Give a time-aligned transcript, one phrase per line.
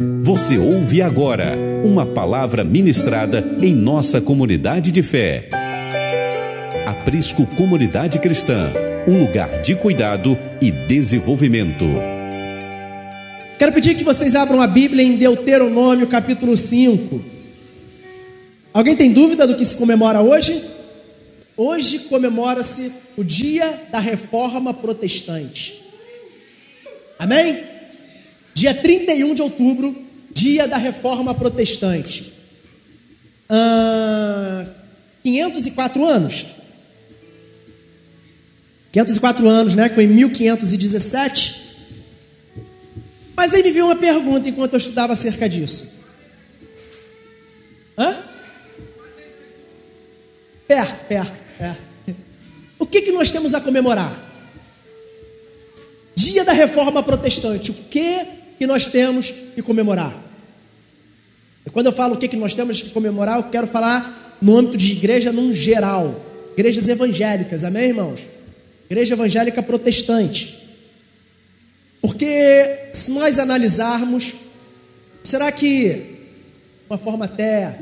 [0.00, 5.50] Você ouve agora uma palavra ministrada em nossa comunidade de fé.
[6.86, 8.70] Aprisco Comunidade Cristã,
[9.08, 11.84] um lugar de cuidado e desenvolvimento.
[13.58, 17.20] Quero pedir que vocês abram a Bíblia em Deuteronômio capítulo 5.
[18.72, 20.62] Alguém tem dúvida do que se comemora hoje?
[21.56, 25.82] Hoje comemora-se o dia da reforma protestante.
[27.18, 27.77] Amém?
[28.58, 32.32] Dia 31 de outubro, dia da reforma protestante.
[33.48, 34.66] Ah,
[35.22, 36.44] 504 anos.
[38.90, 39.88] 504 anos, né?
[39.88, 41.62] Que foi em 1517.
[43.36, 45.94] Mas aí me veio uma pergunta enquanto eu estudava acerca disso.
[47.96, 48.24] Hã?
[50.66, 51.82] Perto, perto, perto.
[52.76, 54.20] O que, que nós temos a comemorar?
[56.16, 57.70] Dia da Reforma Protestante.
[57.70, 60.14] O que que nós temos que comemorar?
[61.64, 64.56] E quando eu falo o que, que nós temos que comemorar, eu quero falar no
[64.56, 66.24] âmbito de igreja num geral.
[66.54, 68.20] Igrejas evangélicas, amém, irmãos?
[68.90, 70.58] Igreja evangélica protestante.
[72.00, 74.32] Porque se nós analisarmos,
[75.22, 76.16] será que,
[76.88, 77.78] uma forma até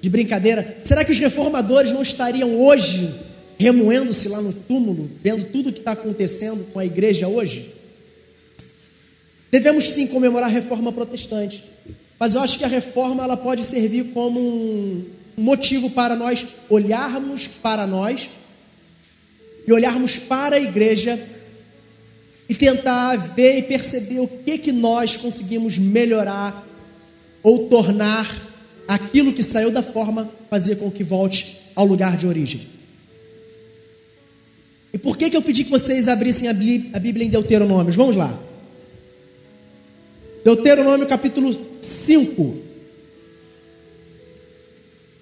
[0.00, 3.12] de brincadeira, será que os reformadores não estariam hoje
[3.58, 7.75] remoendo-se lá no túmulo, vendo tudo o que está acontecendo com a igreja hoje?
[9.50, 11.64] Devemos sim comemorar a reforma protestante,
[12.18, 15.04] mas eu acho que a reforma ela pode servir como um
[15.36, 18.28] motivo para nós olharmos para nós
[19.66, 21.20] e olharmos para a igreja
[22.48, 26.66] e tentar ver e perceber o que que nós conseguimos melhorar
[27.42, 28.34] ou tornar
[28.86, 32.60] aquilo que saiu da forma fazer com que volte ao lugar de origem.
[34.92, 37.92] E por que que eu pedi que vocês abrissem a Bíblia em Deuteronômio?
[37.92, 38.38] Vamos lá.
[40.46, 42.56] Deuteronômio capítulo 5,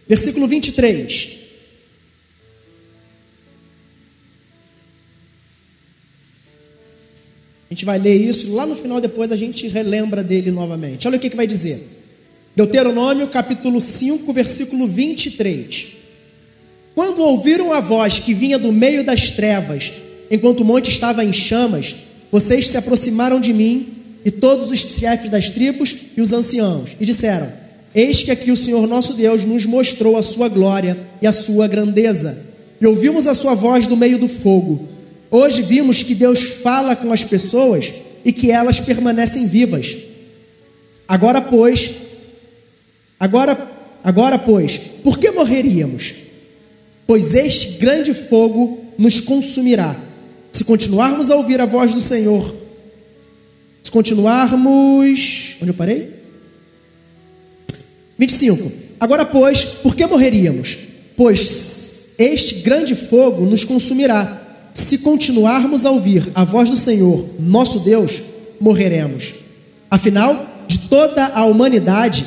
[0.06, 1.38] versículo 23.
[7.70, 11.08] A gente vai ler isso, lá no final depois a gente relembra dele novamente.
[11.08, 11.88] Olha o que, que vai dizer.
[12.54, 15.86] Deuteronômio capítulo 5, versículo 23.
[16.94, 19.90] Quando ouviram a voz que vinha do meio das trevas,
[20.30, 21.96] enquanto o monte estava em chamas,
[22.30, 27.04] vocês se aproximaram de mim e todos os chefes das tribos e os anciãos, e
[27.04, 27.52] disseram:
[27.94, 31.68] Eis que aqui o Senhor nosso Deus nos mostrou a sua glória e a sua
[31.68, 32.38] grandeza,
[32.80, 34.88] e ouvimos a sua voz do meio do fogo.
[35.30, 37.92] Hoje vimos que Deus fala com as pessoas
[38.24, 39.96] e que elas permanecem vivas.
[41.06, 41.96] Agora, pois,
[43.20, 43.70] agora,
[44.02, 46.14] agora, pois, por que morreríamos?
[47.06, 49.96] Pois este grande fogo nos consumirá.
[50.52, 52.63] Se continuarmos a ouvir a voz do Senhor,
[53.84, 55.56] se continuarmos.
[55.60, 56.10] Onde eu parei?
[58.18, 58.72] 25.
[58.98, 60.78] Agora, pois, por que morreríamos?
[61.16, 64.40] Pois este grande fogo nos consumirá.
[64.72, 68.20] Se continuarmos a ouvir a voz do Senhor, nosso Deus,
[68.60, 69.34] morreremos.
[69.90, 72.24] Afinal, de toda a humanidade,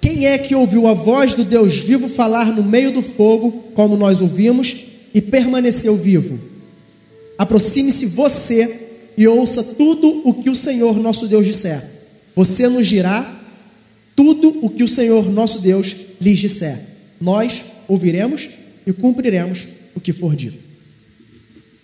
[0.00, 3.96] quem é que ouviu a voz do Deus vivo falar no meio do fogo, como
[3.96, 4.74] nós ouvimos,
[5.12, 6.38] e permaneceu vivo?
[7.38, 8.83] Aproxime-se você
[9.16, 11.82] e ouça tudo o que o Senhor nosso Deus disser.
[12.34, 13.40] Você nos dirá
[14.16, 16.80] tudo o que o Senhor nosso Deus lhes disser.
[17.20, 18.48] Nós ouviremos
[18.86, 20.58] e cumpriremos o que for dito.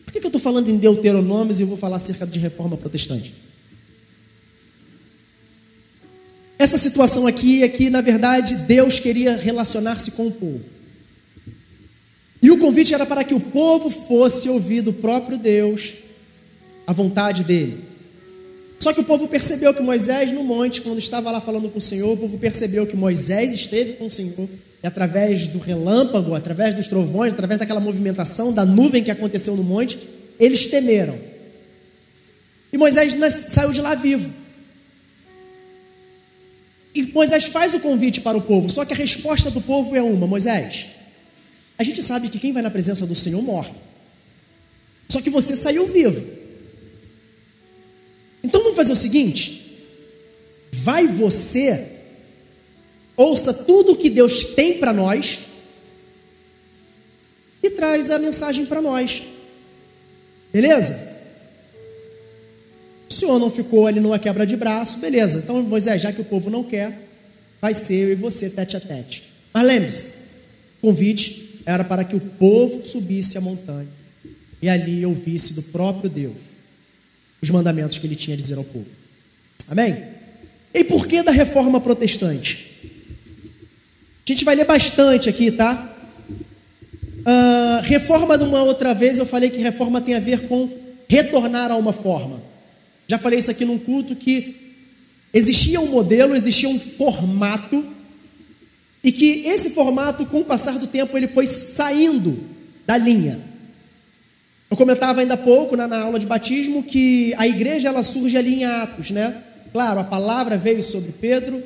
[0.05, 3.33] Por que, eu estou falando em Deuteronômios e vou falar acerca de reforma protestante?
[6.59, 10.61] Essa situação aqui é que, na verdade, Deus queria relacionar-se com o povo.
[12.43, 15.95] E o convite era para que o povo fosse ouvir do próprio Deus
[16.87, 17.85] a vontade dele.
[18.79, 21.83] Só que o povo percebeu que Moisés no monte, quando estava lá falando com o
[21.83, 24.49] Senhor, o povo percebeu que Moisés esteve com o Senhor,
[24.83, 29.63] e através do relâmpago, através dos trovões, através daquela movimentação da nuvem que aconteceu no
[29.63, 29.99] monte,
[30.39, 31.19] eles temeram.
[32.73, 34.31] E Moisés saiu de lá vivo.
[36.95, 40.03] E Moisés faz o convite para o povo, só que a resposta do povo é
[40.03, 40.87] uma: Moisés,
[41.77, 43.73] a gente sabe que quem vai na presença do Senhor morre.
[45.09, 46.30] Só que você saiu vivo.
[48.91, 49.79] Fazer o seguinte:
[50.73, 51.87] vai você,
[53.17, 55.41] ouça tudo o que Deus tem para nós
[57.63, 59.23] e traz a mensagem para nós.
[60.53, 61.09] Beleza?
[63.09, 65.39] O senhor não ficou ali numa quebra de braço, beleza.
[65.39, 66.99] Então, Moisés, já que o povo não quer,
[67.61, 69.31] vai ser eu e você tete a tete.
[69.53, 70.15] Mas lembre-se,
[70.79, 73.89] o convite era para que o povo subisse a montanha
[74.63, 76.50] e ali ouvisse do próprio Deus
[77.41, 78.87] os mandamentos que ele tinha a dizer ao povo.
[79.69, 80.05] Amém?
[80.73, 82.67] E por que da reforma protestante?
[84.27, 85.97] A gente vai ler bastante aqui, tá?
[87.21, 90.71] Uh, reforma de uma outra vez, eu falei que reforma tem a ver com
[91.09, 92.41] retornar a uma forma.
[93.09, 94.57] Já falei isso aqui num culto que
[95.35, 97.85] existia um modelo, existia um formato,
[99.03, 102.39] e que esse formato, com o passar do tempo, ele foi saindo
[102.87, 103.50] da linha.
[104.71, 108.37] Eu comentava ainda há pouco na, na, aula de batismo que a igreja ela surge
[108.37, 109.43] ali em Atos, né?
[109.73, 111.61] Claro, a palavra veio sobre Pedro,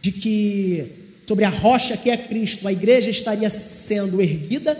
[0.00, 0.92] de que
[1.26, 4.78] sobre a rocha que é Cristo, a igreja estaria sendo erguida,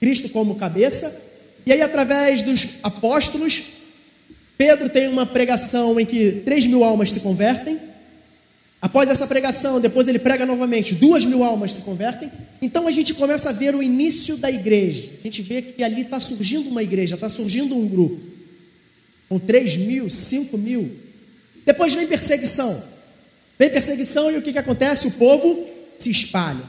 [0.00, 1.24] Cristo como cabeça,
[1.64, 3.62] e aí através dos apóstolos,
[4.56, 7.78] Pedro tem uma pregação em que 3 mil almas se convertem.
[8.86, 12.30] Após essa pregação, depois ele prega novamente, duas mil almas se convertem.
[12.62, 15.08] Então a gente começa a ver o início da igreja.
[15.18, 18.20] A gente vê que ali está surgindo uma igreja, está surgindo um grupo.
[19.28, 20.92] Com 3 mil, 5 mil.
[21.64, 22.80] Depois vem perseguição.
[23.58, 25.08] Vem perseguição e o que, que acontece?
[25.08, 25.66] O povo
[25.98, 26.62] se espalha.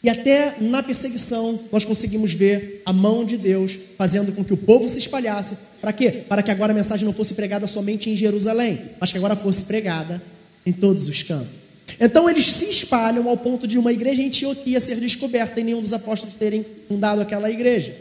[0.00, 4.56] E até na perseguição nós conseguimos ver a mão de Deus fazendo com que o
[4.56, 5.56] povo se espalhasse.
[5.80, 6.22] Para quê?
[6.28, 9.64] Para que agora a mensagem não fosse pregada somente em Jerusalém, mas que agora fosse
[9.64, 10.22] pregada
[10.66, 11.66] em todos os campos.
[12.00, 15.80] Então eles se espalham ao ponto de uma igreja em Antioquia ser descoberta e nenhum
[15.80, 17.94] dos apóstolos terem fundado aquela igreja.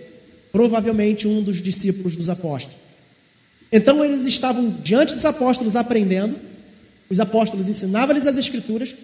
[0.51, 2.77] Provavelmente um dos discípulos dos apóstolos.
[3.71, 6.35] Então eles estavam diante dos apóstolos aprendendo,
[7.09, 8.95] os apóstolos ensinavam-lhes as escrituras,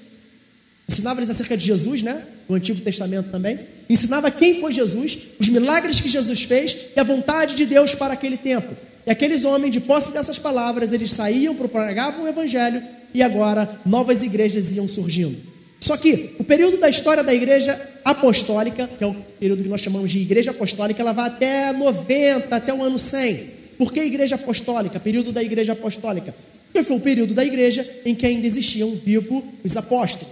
[0.89, 2.25] ensinava-lhes acerca de Jesus, né?
[2.49, 3.59] No Antigo Testamento também.
[3.89, 8.13] Ensinava quem foi Jesus, os milagres que Jesus fez e a vontade de Deus para
[8.13, 8.75] aquele tempo.
[9.05, 14.21] E aqueles homens, de posse dessas palavras, eles saíam, propagavam o evangelho e agora novas
[14.21, 15.37] igrejas iam surgindo.
[15.79, 19.81] Só que o período da história da igreja apostólica, que é o período que nós
[19.81, 23.61] chamamos de igreja apostólica, ela vai até 90, até o ano 100.
[23.77, 24.99] Por que igreja apostólica?
[24.99, 26.35] Período da igreja apostólica.
[26.71, 30.31] Porque foi o período da igreja em que ainda existiam vivos os apóstolos.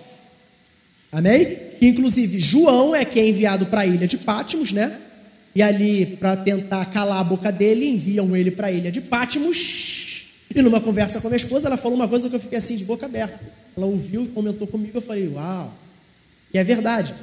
[1.11, 1.57] Amém?
[1.81, 4.95] Inclusive, João é que é enviado para a ilha de Pátimos, né?
[5.55, 10.08] E ali, para tentar calar a boca dele, enviam ele para a ilha de Pátimos.
[10.53, 12.75] E numa conversa com a minha esposa, ela falou uma coisa que eu fiquei assim,
[12.75, 13.39] de boca aberta.
[13.77, 14.97] Ela ouviu e comentou comigo.
[14.97, 15.73] Eu falei, uau,
[16.53, 17.13] e é verdade.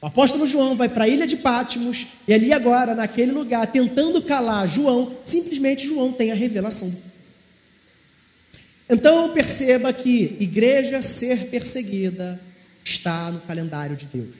[0.00, 4.20] O apóstolo João vai para a ilha de Pátimos, e ali agora, naquele lugar, tentando
[4.22, 6.92] calar João, simplesmente João tem a revelação
[8.88, 12.40] então perceba que igreja ser perseguida
[12.84, 14.34] está no calendário de Deus.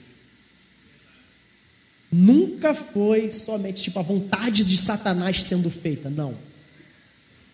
[2.11, 6.35] Nunca foi somente tipo a vontade de Satanás sendo feita, não.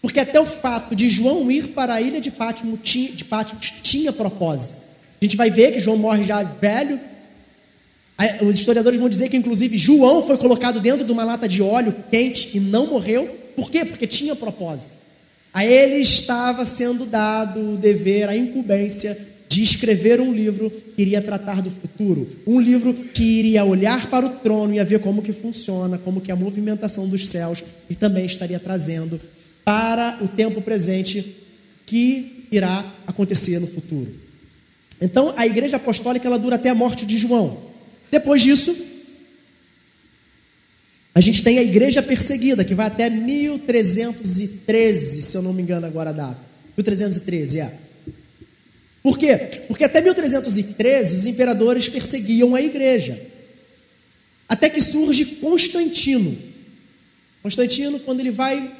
[0.01, 4.11] Porque até o fato de João ir para a ilha de Patmos, de Patmos tinha
[4.11, 4.77] propósito.
[5.21, 6.99] A gente vai ver que João morre já velho.
[8.41, 11.95] Os historiadores vão dizer que, inclusive, João foi colocado dentro de uma lata de óleo
[12.09, 13.27] quente e não morreu.
[13.55, 13.85] Por quê?
[13.85, 14.93] Porque tinha propósito.
[15.53, 19.17] A ele estava sendo dado o dever, a incumbência
[19.47, 24.25] de escrever um livro que iria tratar do futuro, um livro que iria olhar para
[24.25, 27.93] o trono e ver como que funciona, como que é a movimentação dos céus e
[27.93, 29.19] também estaria trazendo
[29.63, 31.37] para o tempo presente
[31.85, 34.13] que irá acontecer no futuro.
[34.99, 37.71] Então, a igreja apostólica ela dura até a morte de João.
[38.11, 38.75] Depois disso,
[41.13, 45.85] a gente tem a igreja perseguida, que vai até 1313, se eu não me engano
[45.85, 46.39] agora a data.
[46.77, 47.73] 1313, é.
[49.03, 49.35] Por quê?
[49.67, 53.19] Porque até 1313 os imperadores perseguiam a igreja.
[54.47, 56.37] Até que surge Constantino.
[57.41, 58.71] Constantino, quando ele vai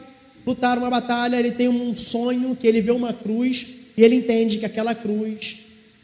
[0.46, 4.58] lutar uma batalha, ele tem um sonho que ele vê uma cruz e ele entende
[4.58, 5.60] que aquela cruz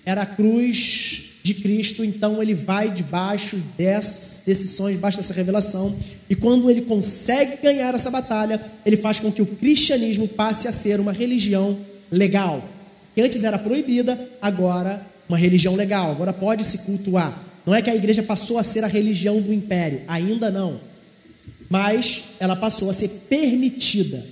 [0.05, 5.97] era a cruz de Cristo, então ele vai debaixo dessas decisões, debaixo dessa revelação,
[6.29, 10.73] e quando ele consegue ganhar essa batalha, ele faz com que o cristianismo passe a
[10.73, 11.79] ser uma religião
[12.11, 12.67] legal,
[13.15, 17.41] que antes era proibida, agora uma religião legal, agora pode se cultuar.
[17.65, 20.79] Não é que a igreja passou a ser a religião do império, ainda não,
[21.69, 24.25] mas ela passou a ser permitida.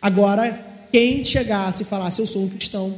[0.00, 2.96] Agora, quem chegasse e falasse eu sou um cristão,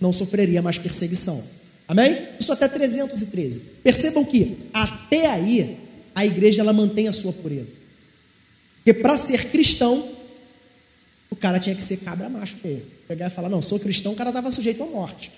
[0.00, 1.42] não sofreria mais perseguição.
[1.88, 2.28] Amém?
[2.38, 3.60] Isso até 313.
[3.82, 5.78] Percebam que até aí
[6.14, 7.74] a igreja ela mantém a sua pureza.
[8.76, 10.08] Porque para ser cristão,
[11.30, 12.82] o cara tinha que ser cabra macho mesmo.
[13.06, 15.30] Pegar e falar, não, sou cristão, o cara estava sujeito à morte.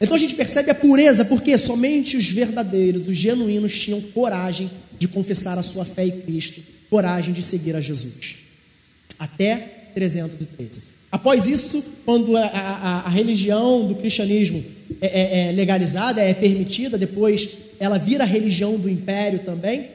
[0.00, 5.08] Então a gente percebe a pureza, porque somente os verdadeiros, os genuínos, tinham coragem de
[5.08, 8.36] confessar a sua fé em Cristo, coragem de seguir a Jesus.
[9.18, 10.96] Até 313.
[11.10, 14.64] Após isso, quando a, a, a religião do cristianismo
[15.00, 19.90] é, é, é, legalizada, é permitida, depois ela vira a religião do império também,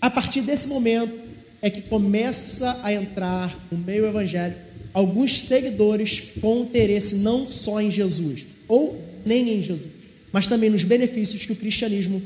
[0.00, 1.26] a partir desse momento
[1.62, 4.60] é que começa a entrar no meio evangélico
[4.92, 9.90] alguns seguidores com interesse não só em Jesus, ou nem em Jesus,
[10.32, 12.22] mas também nos benefícios que o cristianismo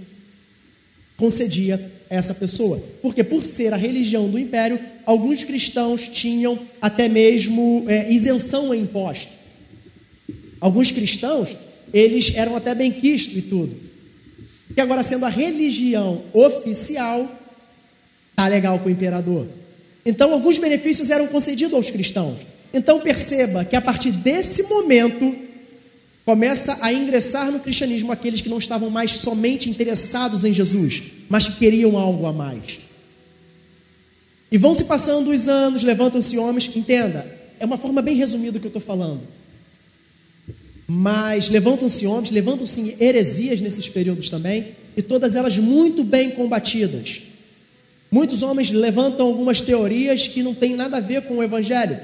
[1.20, 2.82] concedia a essa pessoa.
[3.02, 8.80] Porque, por ser a religião do império, alguns cristãos tinham até mesmo é, isenção em
[8.80, 9.38] impostos.
[10.58, 11.54] Alguns cristãos,
[11.92, 13.76] eles eram até bem quistos e tudo.
[14.74, 17.30] Que agora, sendo a religião oficial,
[18.34, 19.46] tá legal com o imperador.
[20.04, 22.40] Então, alguns benefícios eram concedidos aos cristãos.
[22.72, 25.36] Então, perceba que a partir desse momento,
[26.24, 31.48] começa a ingressar no cristianismo aqueles que não estavam mais somente interessados em Jesus, mas
[31.48, 32.80] que queriam algo a mais.
[34.52, 37.26] E vão se passando os anos, levantam-se homens, entenda,
[37.58, 39.22] é uma forma bem resumida do que eu estou falando.
[40.86, 47.22] Mas levantam-se homens, levantam-se heresias nesses períodos também, e todas elas muito bem combatidas.
[48.10, 52.00] Muitos homens levantam algumas teorias que não têm nada a ver com o Evangelho.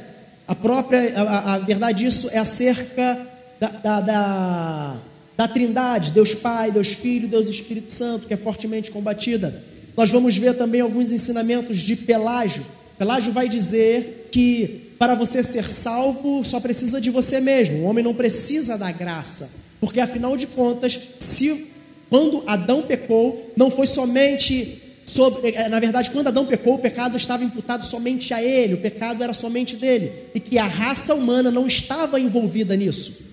[0.47, 4.97] A própria, a, a verdade disso é acerca da, da, da,
[5.37, 9.63] da Trindade, Deus Pai, Deus Filho, Deus Espírito Santo, que é fortemente combatida.
[9.97, 12.65] Nós vamos ver também alguns ensinamentos de Pelágio.
[12.99, 17.79] Pelágio vai dizer que para você ser salvo só precisa de você mesmo.
[17.79, 21.69] O homem não precisa da graça, porque afinal de contas, se
[22.09, 27.17] quando Adão pecou, não foi somente sobre, é, na verdade, quando Adão pecou, o pecado
[27.17, 31.51] estava imputado somente a ele, o pecado era somente dele, e que a raça humana
[31.51, 33.25] não estava envolvida nisso.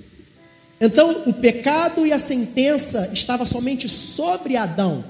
[0.79, 5.05] Então, o pecado e a sentença estava somente sobre Adão.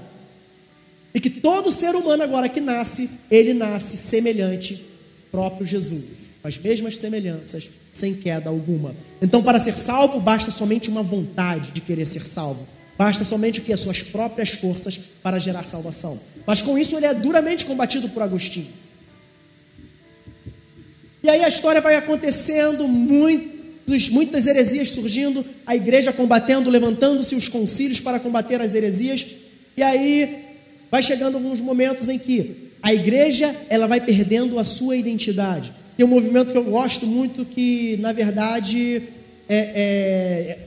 [1.14, 4.84] E que todo ser humano agora que nasce, ele nasce semelhante
[5.30, 6.04] próprio Jesus,
[6.40, 8.94] com as mesmas semelhanças, sem queda alguma.
[9.20, 12.66] Então, para ser salvo, basta somente uma vontade de querer ser salvo.
[12.96, 13.72] Basta somente o que?
[13.72, 16.20] As suas próprias forças para gerar salvação.
[16.46, 18.68] Mas com isso ele é duramente combatido por Agostinho.
[21.22, 23.53] E aí a história vai acontecendo, muitos,
[24.08, 29.26] muitas heresias surgindo, a igreja combatendo, levantando-se os concílios para combater as heresias.
[29.76, 30.44] E aí
[30.90, 35.72] vai chegando alguns momentos em que a igreja ela vai perdendo a sua identidade.
[35.96, 39.02] Tem um movimento que eu gosto muito que, na verdade,
[39.48, 40.58] é, é,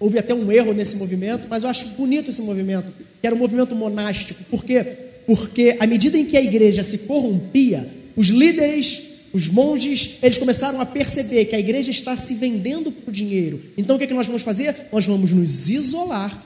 [0.00, 3.38] houve até um erro nesse movimento, mas eu acho bonito esse movimento, que era um
[3.38, 4.42] movimento monástico.
[4.44, 4.84] Por quê?
[5.26, 9.02] Porque à medida em que a igreja se corrompia, os líderes,
[9.34, 13.60] os monges, eles começaram a perceber que a igreja está se vendendo por dinheiro.
[13.76, 14.86] Então o que, é que nós vamos fazer?
[14.92, 16.40] Nós vamos nos isolar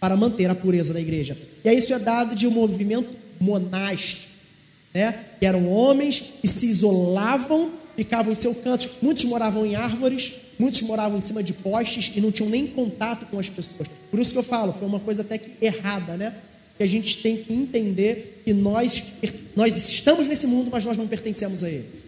[0.00, 1.36] para manter a pureza da igreja.
[1.62, 4.32] E aí isso é dado de um movimento monástico,
[4.94, 5.26] né?
[5.38, 8.88] Que eram homens que se isolavam, ficavam em seu canto.
[9.02, 13.26] Muitos moravam em árvores, muitos moravam em cima de postes e não tinham nem contato
[13.26, 13.90] com as pessoas.
[14.10, 16.34] Por isso que eu falo, foi uma coisa até que errada, né?
[16.78, 19.02] Que a gente tem que entender que nós,
[19.54, 22.05] nós estamos nesse mundo, mas nós não pertencemos a ele.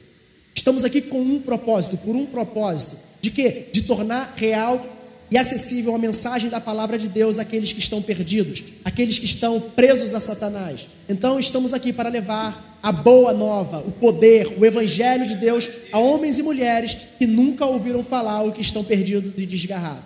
[0.58, 2.98] Estamos aqui com um propósito, por um propósito.
[3.20, 3.66] De quê?
[3.72, 4.84] De tornar real
[5.30, 9.60] e acessível a mensagem da palavra de Deus àqueles que estão perdidos, àqueles que estão
[9.60, 10.88] presos a Satanás.
[11.08, 16.00] Então estamos aqui para levar a boa nova, o poder, o evangelho de Deus a
[16.00, 20.02] homens e mulheres que nunca ouviram falar ou que estão perdidos e desgarrados.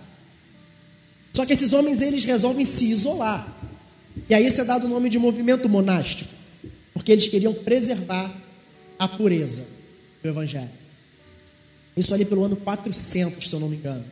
[1.32, 3.56] Só que esses homens eles resolvem se isolar.
[4.28, 6.34] E aí isso é dado o nome de movimento monástico,
[6.92, 8.30] porque eles queriam preservar
[8.98, 9.80] a pureza
[10.22, 10.70] do evangelho.
[11.96, 14.04] Isso ali pelo ano 400, se eu não me engano.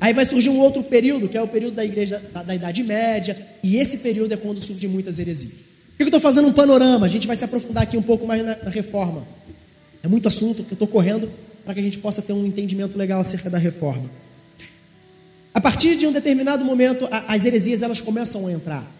[0.00, 2.82] Aí vai surgir um outro período, que é o período da igreja da, da Idade
[2.82, 5.52] Média, e esse período é quando surgem muitas heresias.
[5.52, 7.06] Por que eu estou fazendo um panorama?
[7.06, 9.26] A gente vai se aprofundar aqui um pouco mais na, na reforma.
[10.02, 11.30] É muito assunto que eu estou correndo
[11.64, 14.10] para que a gente possa ter um entendimento legal acerca da reforma.
[15.54, 18.90] A partir de um determinado momento, a, as heresias elas começam a entrar.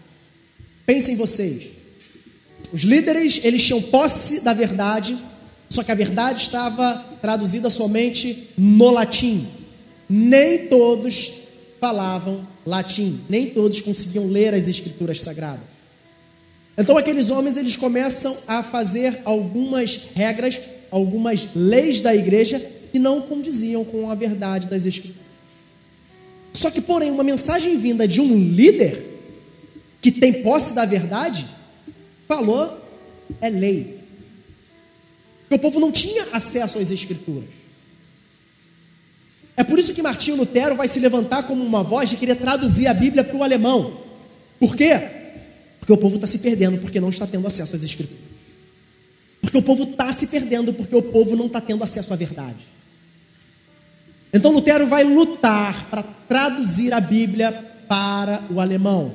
[0.85, 1.82] Pensem vocês.
[2.73, 5.15] Os líderes, eles tinham posse da verdade,
[5.69, 9.47] só que a verdade estava traduzida somente no latim
[10.15, 11.31] nem todos
[11.79, 15.65] falavam latim, nem todos conseguiam ler as escrituras sagradas.
[16.77, 20.59] Então aqueles homens eles começam a fazer algumas regras,
[20.91, 22.59] algumas leis da igreja
[22.91, 25.23] que não condiziam com a verdade das escrituras.
[26.53, 29.03] Só que, porém, uma mensagem vinda de um líder
[29.99, 31.45] que tem posse da verdade,
[32.35, 32.81] falou
[33.41, 33.99] é lei.
[35.41, 37.49] Porque o povo não tinha acesso às escrituras.
[39.55, 42.87] É por isso que Martinho Lutero vai se levantar como uma voz de querer traduzir
[42.87, 44.01] a Bíblia para o alemão.
[44.59, 44.99] Por quê?
[45.79, 48.23] Porque o povo está se perdendo porque não está tendo acesso às Escrituras.
[49.41, 52.65] Porque o povo está se perdendo porque o povo não está tendo acesso à verdade.
[54.33, 57.51] Então Lutero vai lutar para traduzir a Bíblia
[57.87, 59.13] para o alemão.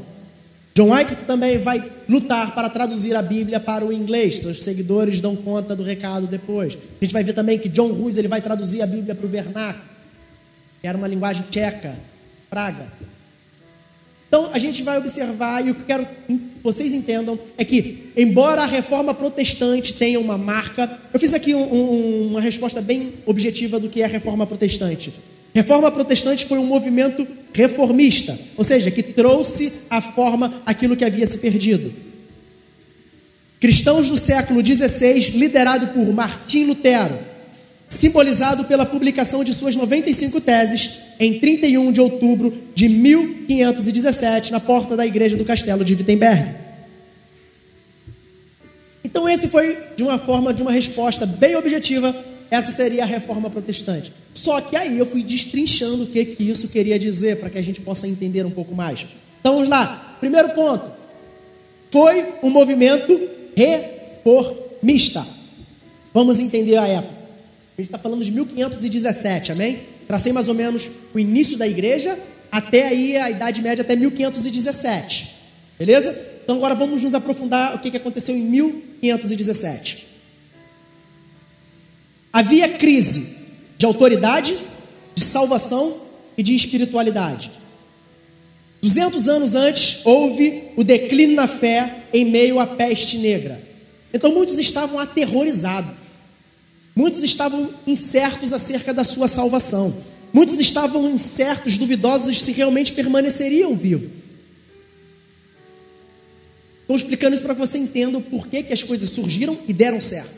[0.78, 4.42] John Wycliffe também vai lutar para traduzir a Bíblia para o inglês.
[4.42, 6.74] Seus seguidores dão conta do recado depois.
[6.76, 9.28] A gente vai ver também que John Hus ele vai traduzir a Bíblia para o
[9.28, 9.82] vernáculo,
[10.80, 11.96] que era uma linguagem tcheca,
[12.48, 12.86] praga.
[14.28, 18.12] Então a gente vai observar, e o que eu quero que vocês entendam é que,
[18.14, 23.14] embora a reforma protestante tenha uma marca, eu fiz aqui um, um, uma resposta bem
[23.24, 25.12] objetiva do que é a reforma protestante.
[25.54, 31.26] Reforma protestante foi um movimento reformista, ou seja, que trouxe à forma aquilo que havia
[31.26, 31.90] se perdido.
[33.58, 37.18] Cristãos do século XVI, liderado por Martim Lutero,
[37.88, 44.96] simbolizado pela publicação de suas 95 teses em 31 de outubro de 1517, na porta
[44.96, 46.54] da igreja do castelo de Wittenberg.
[49.02, 52.14] Então, esse foi, de uma forma, de uma resposta bem objetiva,
[52.50, 54.12] essa seria a reforma protestante.
[54.34, 57.62] Só que aí eu fui destrinchando o que, que isso queria dizer, para que a
[57.62, 59.06] gente possa entender um pouco mais.
[59.40, 60.16] Então, vamos lá.
[60.20, 60.90] Primeiro ponto.
[61.90, 63.18] Foi um movimento
[63.56, 65.26] reformista.
[66.12, 67.17] Vamos entender a época.
[67.78, 69.78] A gente está falando de 1517, amém?
[70.08, 72.18] Tracei mais ou menos o início da igreja
[72.50, 75.34] até aí a Idade Média, até 1517.
[75.78, 76.20] Beleza?
[76.42, 80.08] Então agora vamos nos aprofundar o que aconteceu em 1517.
[82.32, 83.36] Havia crise
[83.78, 84.56] de autoridade,
[85.14, 85.98] de salvação
[86.36, 87.48] e de espiritualidade.
[88.82, 93.62] 200 anos antes, houve o declínio na fé em meio à peste negra.
[94.12, 96.07] Então muitos estavam aterrorizados.
[96.98, 99.94] Muitos estavam incertos acerca da sua salvação.
[100.32, 104.10] Muitos estavam incertos, duvidosos se realmente permaneceriam vivos.
[106.80, 110.00] Estou explicando isso para que você entenda o porquê que as coisas surgiram e deram
[110.00, 110.34] certo.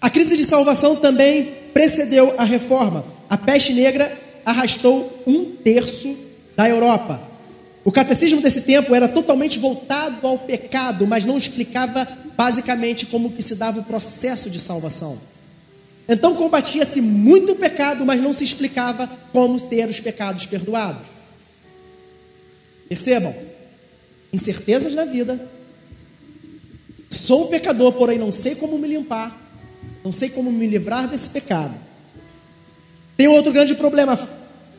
[0.00, 3.04] A crise de salvação também precedeu a reforma.
[3.28, 6.16] A peste negra arrastou um terço
[6.56, 7.28] da Europa.
[7.84, 12.08] O catecismo desse tempo era totalmente voltado ao pecado, mas não explicava
[12.40, 15.20] basicamente como que se dava o processo de salvação.
[16.08, 21.06] Então combatia-se muito o pecado, mas não se explicava como ter os pecados perdoados.
[22.88, 23.34] Percebam?
[24.32, 25.50] Incertezas da vida.
[27.10, 29.38] Sou pecador, porém não sei como me limpar,
[30.02, 31.74] não sei como me livrar desse pecado.
[33.18, 34.18] Tem outro grande problema,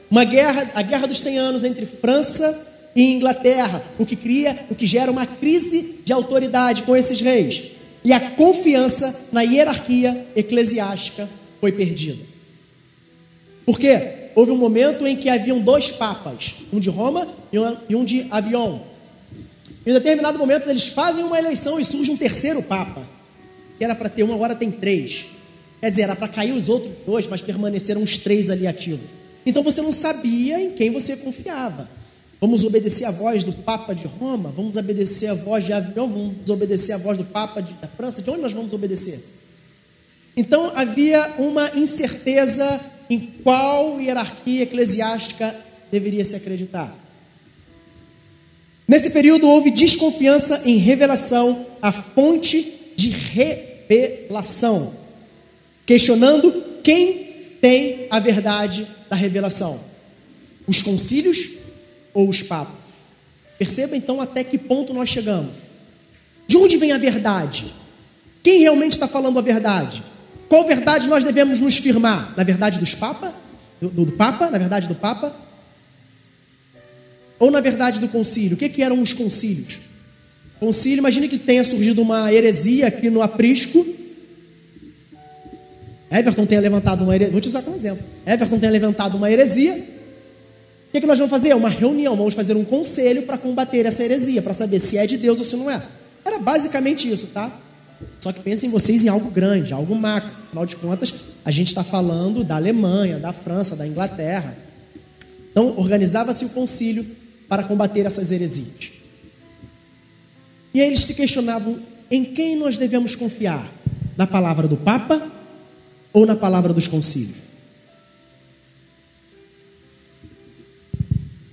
[0.10, 4.76] uma guerra, a guerra dos 100 anos entre França e Inglaterra, o que cria, o
[4.76, 7.72] que gera uma crise de autoridade com esses reis.
[8.04, 12.24] E a confiança na hierarquia eclesiástica foi perdida.
[13.66, 14.32] Por quê?
[14.36, 17.28] Houve um momento em que haviam dois papas, um de Roma
[17.90, 18.80] e um de Avion.
[19.86, 23.08] Em determinado momento eles fazem uma eleição e surge um terceiro papa,
[23.78, 25.28] que era para ter um, agora tem três.
[25.80, 29.10] Quer dizer, era para cair os outros dois, mas permaneceram os três ali ativos.
[29.46, 31.90] Então você não sabia em quem você confiava.
[32.42, 34.50] Vamos obedecer a voz do Papa de Roma?
[34.50, 36.10] Vamos obedecer a voz de Avião?
[36.10, 38.20] Vamos obedecer a voz do Papa de, da França?
[38.20, 39.24] De onde nós vamos obedecer?
[40.36, 45.56] Então havia uma incerteza em qual hierarquia eclesiástica
[45.92, 46.98] deveria se acreditar.
[48.88, 54.94] Nesse período houve desconfiança em revelação, a fonte de revelação,
[55.86, 56.52] questionando
[56.84, 59.80] quem tem a verdade da revelação:
[60.68, 61.61] os concílios
[62.14, 62.82] ou os papas.
[63.58, 65.52] Perceba então até que ponto nós chegamos.
[66.48, 67.74] De onde vem a verdade?
[68.44, 70.04] Quem realmente está falando a verdade?
[70.50, 72.34] Qual verdade nós devemos nos firmar?
[72.36, 73.32] Na verdade dos papas?
[73.82, 74.50] Do, do, Papa?
[74.50, 75.34] Na verdade do Papa?
[77.40, 78.56] Ou na verdade do concílio?
[78.56, 79.80] O que, que eram os concílios?
[80.60, 83.86] Concílio, imagine que tenha surgido uma heresia aqui no aprisco.
[86.12, 87.32] Everton tenha levantado uma heresia.
[87.32, 88.04] Vou te usar como exemplo.
[88.26, 90.01] Everton tenha levantado uma heresia
[90.92, 91.56] o que, que nós vamos fazer?
[91.56, 95.18] Uma reunião, vamos fazer um conselho para combater essa heresia, para saber se é de
[95.18, 95.82] Deus ou se não é.
[96.26, 97.50] Era basicamente isso, tá?
[98.20, 100.30] Só que pensem vocês em algo grande, algo macro.
[100.48, 101.14] Afinal de contas,
[101.46, 104.58] a gente está falando da Alemanha, da França, da Inglaterra.
[105.50, 107.06] Então, organizava-se o concílio
[107.48, 108.92] para combater essas heresias.
[110.74, 113.72] E aí eles se questionavam em quem nós devemos confiar?
[114.18, 115.32] Na palavra do Papa
[116.12, 117.51] ou na palavra dos concílios?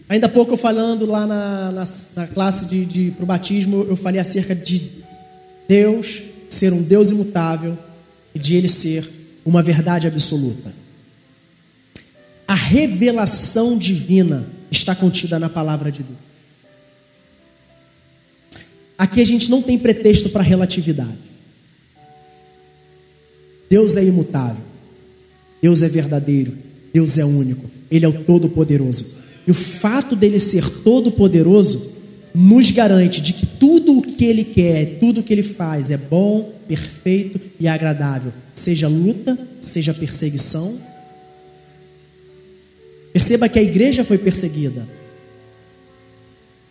[0.08, 1.84] Ainda há pouco eu falando lá na, na,
[2.16, 4.90] na classe de, de, para o batismo, eu falei acerca de
[5.68, 7.76] Deus ser um Deus imutável
[8.34, 9.06] e de Ele ser
[9.44, 10.72] uma verdade absoluta.
[12.46, 16.18] A revelação divina está contida na palavra de Deus.
[18.96, 21.18] Aqui a gente não tem pretexto para relatividade.
[23.68, 24.64] Deus é imutável.
[25.60, 26.56] Deus é verdadeiro.
[26.92, 27.70] Deus é único.
[27.90, 29.27] Ele é o Todo-Poderoso.
[29.48, 31.96] E o fato dele ser todo-poderoso
[32.34, 35.96] nos garante de que tudo o que ele quer, tudo o que ele faz é
[35.96, 38.30] bom, perfeito e agradável.
[38.54, 40.78] Seja luta, seja perseguição.
[43.10, 44.86] Perceba que a igreja foi perseguida.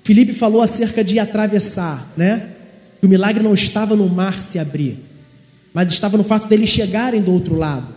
[0.03, 2.51] Felipe falou acerca de atravessar, né?
[2.99, 4.99] Que o milagre não estava no mar se abrir,
[5.73, 7.96] mas estava no fato deles chegarem do outro lado.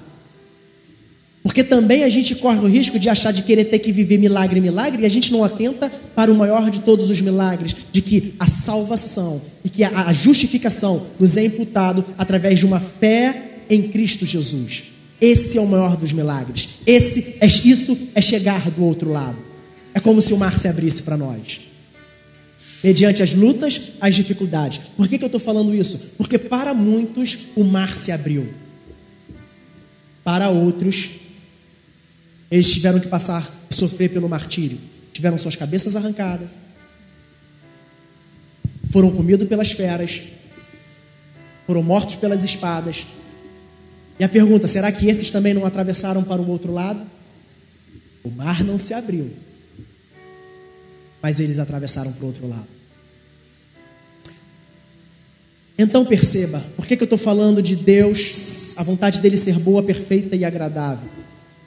[1.43, 4.61] Porque também a gente corre o risco de achar de querer ter que viver milagre,
[4.61, 8.35] milagre, e a gente não atenta para o maior de todos os milagres, de que
[8.39, 14.27] a salvação e que a justificação nos é imputado através de uma fé em Cristo
[14.27, 14.85] Jesus.
[15.19, 16.69] Esse é o maior dos milagres.
[16.87, 19.39] Esse é isso é chegar do outro lado.
[19.95, 21.71] É como se o mar se abrisse para nós
[22.83, 24.81] mediante as lutas, as dificuldades.
[24.97, 26.13] Por que, que eu estou falando isso?
[26.17, 28.49] Porque para muitos o mar se abriu,
[30.25, 31.11] para outros,
[32.51, 34.79] eles tiveram que passar, sofrer pelo martírio,
[35.13, 36.49] tiveram suas cabeças arrancadas,
[38.91, 40.23] foram comidos pelas feras,
[41.67, 43.07] foram mortos pelas espadas.
[44.19, 47.07] E a pergunta: será que esses também não atravessaram para o outro lado?
[48.25, 49.31] O mar não se abriu
[51.23, 52.67] mas eles atravessaram para o outro lado.
[55.79, 59.83] Então perceba, por que, que eu estou falando de Deus, a vontade dele ser boa,
[59.83, 61.09] perfeita e agradável?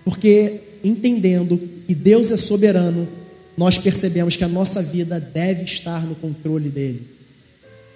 [0.05, 3.07] Porque entendendo que Deus é soberano,
[3.55, 7.07] nós percebemos que a nossa vida deve estar no controle dele.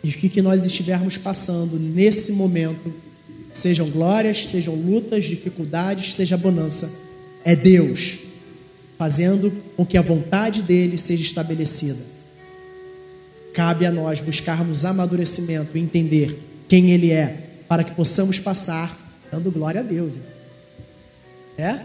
[0.04, 2.94] E o que, nós estivermos passando nesse momento,
[3.52, 6.96] sejam glórias, sejam lutas, dificuldades, seja bonança,
[7.44, 8.20] é Deus
[8.98, 12.00] fazendo com que a vontade dele seja estabelecida.
[13.54, 18.96] Cabe a nós buscarmos amadurecimento e entender quem ele é, para que possamos passar
[19.32, 20.20] dando glória a Deus.
[21.58, 21.82] É?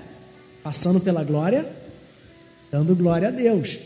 [0.63, 1.67] Passando pela glória,
[2.71, 3.79] dando glória a Deus.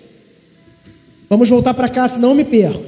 [1.28, 2.84] Vamos voltar para cá, senão eu me perco.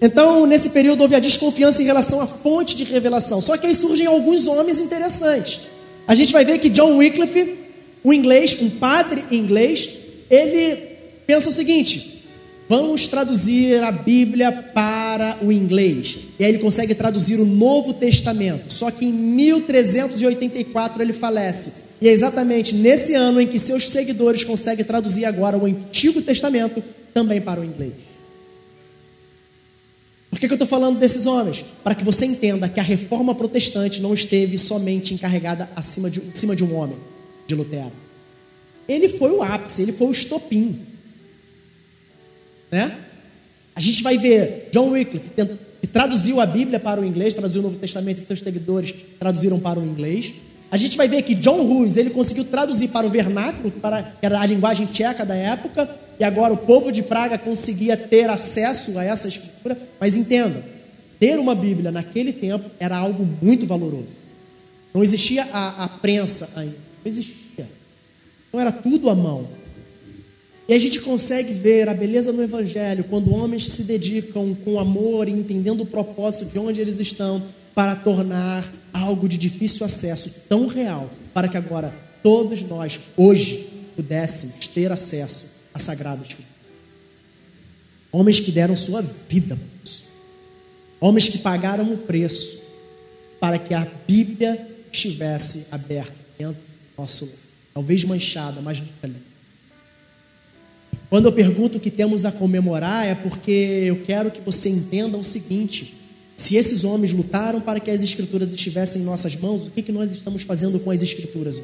[0.00, 3.40] Então, nesse período, houve a desconfiança em relação à fonte de revelação.
[3.40, 5.62] Só que aí surgem alguns homens interessantes.
[6.06, 7.58] A gente vai ver que John Wycliffe
[8.04, 9.90] um inglês, um padre inglês,
[10.30, 10.76] ele
[11.26, 12.24] pensa o seguinte:
[12.68, 16.18] vamos traduzir a Bíblia para o inglês.
[16.38, 18.72] E aí ele consegue traduzir o Novo Testamento.
[18.72, 21.87] Só que em 1384 ele falece.
[22.00, 26.82] E é exatamente nesse ano em que seus seguidores conseguem traduzir agora o Antigo Testamento
[27.12, 27.94] também para o inglês.
[30.30, 31.64] Por que, que eu estou falando desses homens?
[31.82, 36.64] Para que você entenda que a reforma protestante não esteve somente encarregada acima de, de
[36.64, 36.96] um homem
[37.46, 37.92] de Lutero.
[38.86, 40.80] Ele foi o ápice, ele foi o estopim.
[42.70, 42.98] Né?
[43.74, 45.30] A gente vai ver John Wycliffe,
[45.80, 49.58] que traduziu a Bíblia para o inglês, traduziu o Novo Testamento e seus seguidores traduziram
[49.58, 50.34] para o inglês.
[50.70, 54.26] A gente vai ver que John Hus, ele conseguiu traduzir para o vernáculo, para, que
[54.26, 55.88] era a linguagem tcheca da época,
[56.20, 59.78] e agora o povo de Praga conseguia ter acesso a essa escritura.
[59.98, 60.62] Mas entenda,
[61.18, 64.16] ter uma Bíblia naquele tempo era algo muito valoroso.
[64.92, 67.66] Não existia a, a prensa ainda existia.
[68.48, 69.48] Então era tudo à mão.
[70.68, 75.26] E a gente consegue ver a beleza no Evangelho quando homens se dedicam com amor
[75.26, 77.42] e entendendo o propósito de onde eles estão
[77.78, 84.66] para tornar algo de difícil acesso tão real, para que agora todos nós, hoje, pudéssemos
[84.66, 86.48] ter acesso à Sagrada Escritura.
[88.10, 90.08] Homens que deram sua vida por isso.
[90.98, 92.60] Homens que pagaram o preço
[93.38, 96.60] para que a Bíblia estivesse aberta dentro
[96.98, 97.32] nosso
[97.72, 99.20] talvez manchada, mas nunca.
[101.08, 105.16] Quando eu pergunto o que temos a comemorar, é porque eu quero que você entenda
[105.16, 105.94] o seguinte:
[106.38, 109.90] se esses homens lutaram para que as escrituras estivessem em nossas mãos, o que, que
[109.90, 111.58] nós estamos fazendo com as escrituras?
[111.58, 111.62] O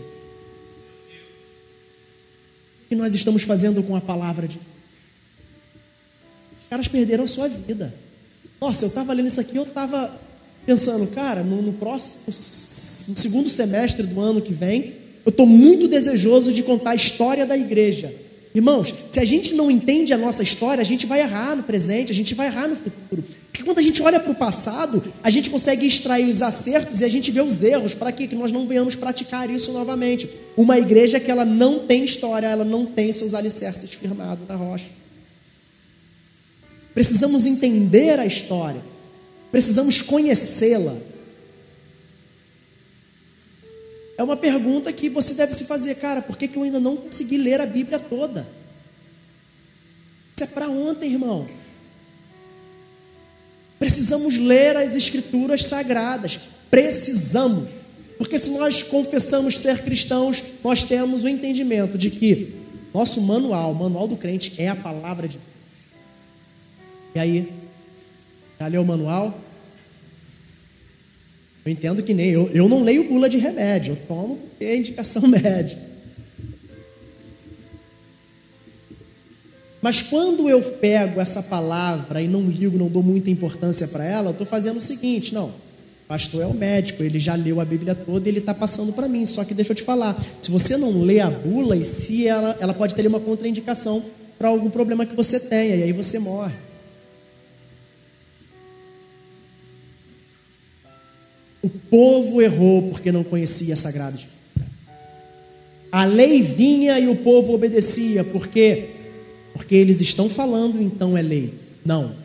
[2.89, 4.67] que nós estamos fazendo com a palavra de Deus?
[6.61, 7.95] Os caras perderam sua vida.
[8.61, 10.21] Nossa, eu estava lendo isso aqui, eu estava
[10.67, 15.87] pensando, cara, no, no próximo, no segundo semestre do ano que vem, eu estou muito
[15.87, 18.13] desejoso de contar a história da igreja.
[18.53, 22.11] Irmãos, se a gente não entende a nossa história, a gente vai errar no presente,
[22.11, 23.23] a gente vai errar no futuro.
[23.55, 27.05] Porque quando a gente olha para o passado, a gente consegue extrair os acertos e
[27.05, 30.29] a gente vê os erros para que nós não venhamos praticar isso novamente.
[30.57, 34.87] Uma igreja que ela não tem história, ela não tem seus alicerces firmados na rocha.
[36.95, 38.83] Precisamos entender a história,
[39.53, 40.97] precisamos conhecê-la.
[44.19, 46.97] É uma pergunta que você deve se fazer, cara, por que, que eu ainda não
[46.97, 48.49] consegui ler a Bíblia toda?
[50.35, 51.47] Isso é para ontem, irmão.
[53.85, 56.41] Precisamos ler as Escrituras sagradas.
[56.71, 57.69] Precisamos.
[58.17, 62.55] Porque se nós confessamos ser cristãos, nós temos o entendimento de que
[62.95, 65.51] Nosso manual, o manual do crente é a palavra de Deus.
[67.15, 67.53] E aí?
[68.59, 69.39] Já leu o manual?
[71.67, 75.23] Eu entendo que nem eu, eu não leio bula de remédio, eu tomo é indicação
[75.29, 75.83] médica.
[79.85, 84.29] Mas quando eu pego essa palavra e não ligo, não dou muita importância para ela,
[84.29, 85.53] eu estou fazendo o seguinte: não,
[86.09, 89.07] pastor é o médico, ele já leu a Bíblia toda e ele está passando para
[89.07, 89.27] mim.
[89.27, 92.57] Só que deixa eu te falar: se você não lê a bula, e se ela,
[92.61, 94.03] ela pode ter uma contraindicação
[94.39, 96.55] para algum problema que você tenha, e aí você morre.
[101.61, 104.67] O povo errou porque não conhecia a Sagrada Escritura.
[105.93, 108.94] A lei vinha e o povo obedecia, porque
[109.55, 111.55] porque eles estão falando, então é lei.
[111.85, 112.17] Não.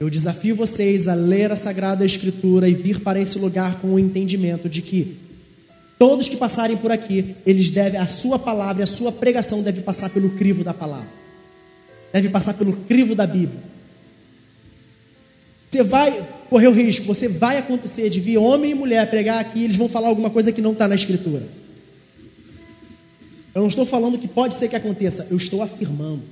[0.00, 3.98] Eu desafio vocês a ler a Sagrada Escritura e vir para esse lugar com o
[3.98, 5.16] entendimento de que
[5.98, 10.10] todos que passarem por aqui, eles devem, a sua palavra, a sua pregação deve passar
[10.10, 11.08] pelo crivo da palavra.
[12.12, 13.68] Deve passar pelo crivo da Bíblia.
[15.70, 19.64] Você vai correr o risco, você vai acontecer de vir homem e mulher pregar aqui,
[19.64, 21.42] eles vão falar alguma coisa que não está na Escritura.
[23.54, 26.22] Eu não estou falando que pode ser que aconteça, eu estou afirmando.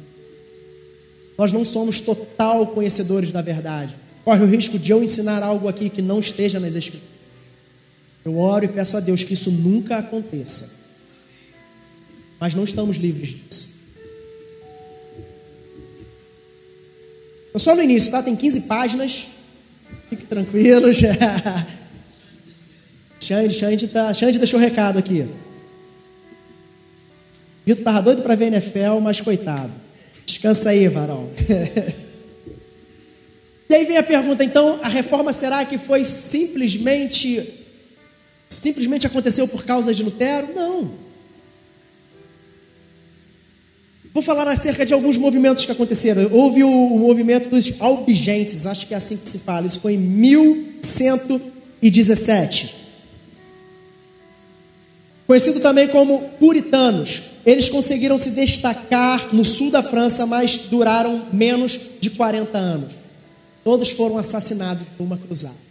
[1.37, 3.97] Nós não somos total conhecedores da verdade.
[4.25, 7.17] Corre o risco de eu ensinar algo aqui que não esteja nas Escrituras.
[8.25, 10.75] Eu oro e peço a Deus que isso nunca aconteça.
[12.41, 13.77] Mas não estamos livres disso.
[17.55, 18.23] Eu só no início, tá?
[18.23, 19.29] Tem 15 páginas.
[20.11, 20.99] Fique tranquilos.
[23.21, 25.27] Xande, Xande, tá, Xande deixou o recado aqui.
[27.67, 29.73] Vitor estava doido para ver NFL, mas coitado.
[30.25, 31.31] Descansa aí, varão.
[33.69, 37.65] e aí vem a pergunta, então, a reforma será que foi simplesmente
[38.49, 40.55] simplesmente aconteceu por causa de Lutero?
[40.55, 40.93] Não.
[44.15, 46.33] Vou falar acerca de alguns movimentos que aconteceram.
[46.33, 49.67] Houve o, o movimento dos albigenses, acho que é assim que se fala.
[49.67, 52.86] Isso foi em 1117.
[55.27, 57.23] Conhecido também como puritanos.
[57.45, 62.93] Eles conseguiram se destacar no sul da França, mas duraram menos de 40 anos.
[63.65, 65.67] Todos foram assassinados por uma cruzada.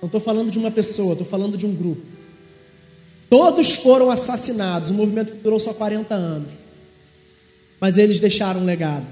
[0.00, 2.02] Não estou falando de uma pessoa, estou falando de um grupo.
[3.28, 6.52] Todos foram assassinados, um movimento que durou só 40 anos.
[7.80, 9.06] Mas eles deixaram um legado.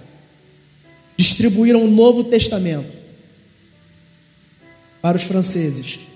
[1.17, 2.97] Distribuíram o um Novo Testamento
[5.01, 6.10] para os franceses.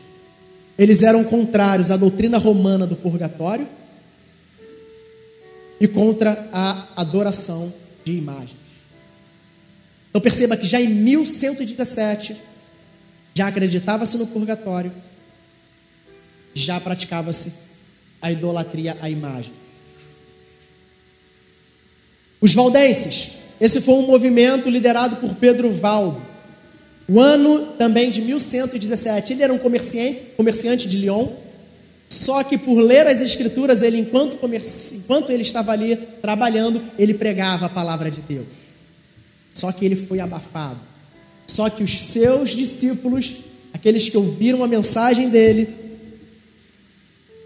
[0.79, 3.69] Eles eram contrários à doutrina romana do purgatório
[5.81, 7.73] e contra a adoração
[8.05, 8.65] de imagens.
[10.09, 12.37] Então perceba que já em 1117
[13.35, 14.93] já acreditava-se no purgatório,
[16.55, 17.65] já praticava-se
[18.23, 19.53] a idolatria à imagem.
[22.41, 26.23] Os valdenses, esse foi um movimento liderado por Pedro Valdo.
[27.09, 31.29] O ano também de 1117, ele era um comerciante, comerciante de Lyon,
[32.09, 34.97] só que por ler as escrituras, ele enquanto, comerci...
[34.97, 38.47] enquanto ele estava ali trabalhando, ele pregava a palavra de Deus.
[39.53, 40.81] Só que ele foi abafado.
[41.47, 43.35] Só que os seus discípulos,
[43.73, 45.69] aqueles que ouviram a mensagem dele,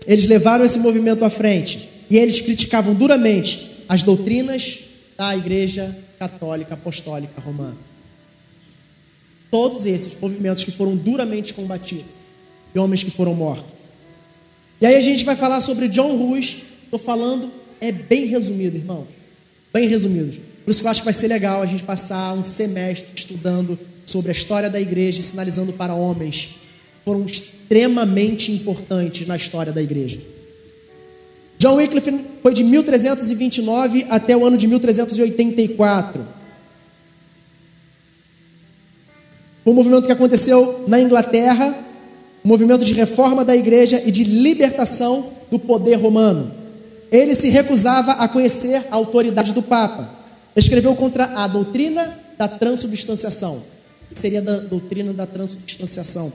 [0.07, 4.81] eles levaram esse movimento à frente e eles criticavam duramente as doutrinas
[5.17, 7.88] da Igreja Católica Apostólica Romana.
[9.51, 12.07] Todos esses movimentos que foram duramente combatidos
[12.75, 13.67] e homens que foram mortos.
[14.81, 16.63] E aí a gente vai falar sobre John Ruiz.
[16.85, 19.07] Estou falando, é bem resumido, irmão.
[19.73, 20.37] Bem resumido.
[20.65, 23.79] Por isso que eu acho que vai ser legal a gente passar um semestre estudando
[24.05, 26.57] sobre a história da igreja e sinalizando para homens
[27.05, 30.19] foram extremamente importantes na história da igreja.
[31.59, 36.38] John Wycliffe foi de 1329 até o ano de 1384.
[39.69, 41.79] Um movimento que aconteceu na Inglaterra,
[42.43, 46.51] um movimento de reforma da igreja e de libertação do poder romano.
[47.13, 50.11] Ele se recusava a conhecer a autoridade do Papa.
[50.57, 53.63] Escreveu contra a doutrina da transubstanciação.
[54.11, 56.33] O que seria a doutrina da transubstanciação?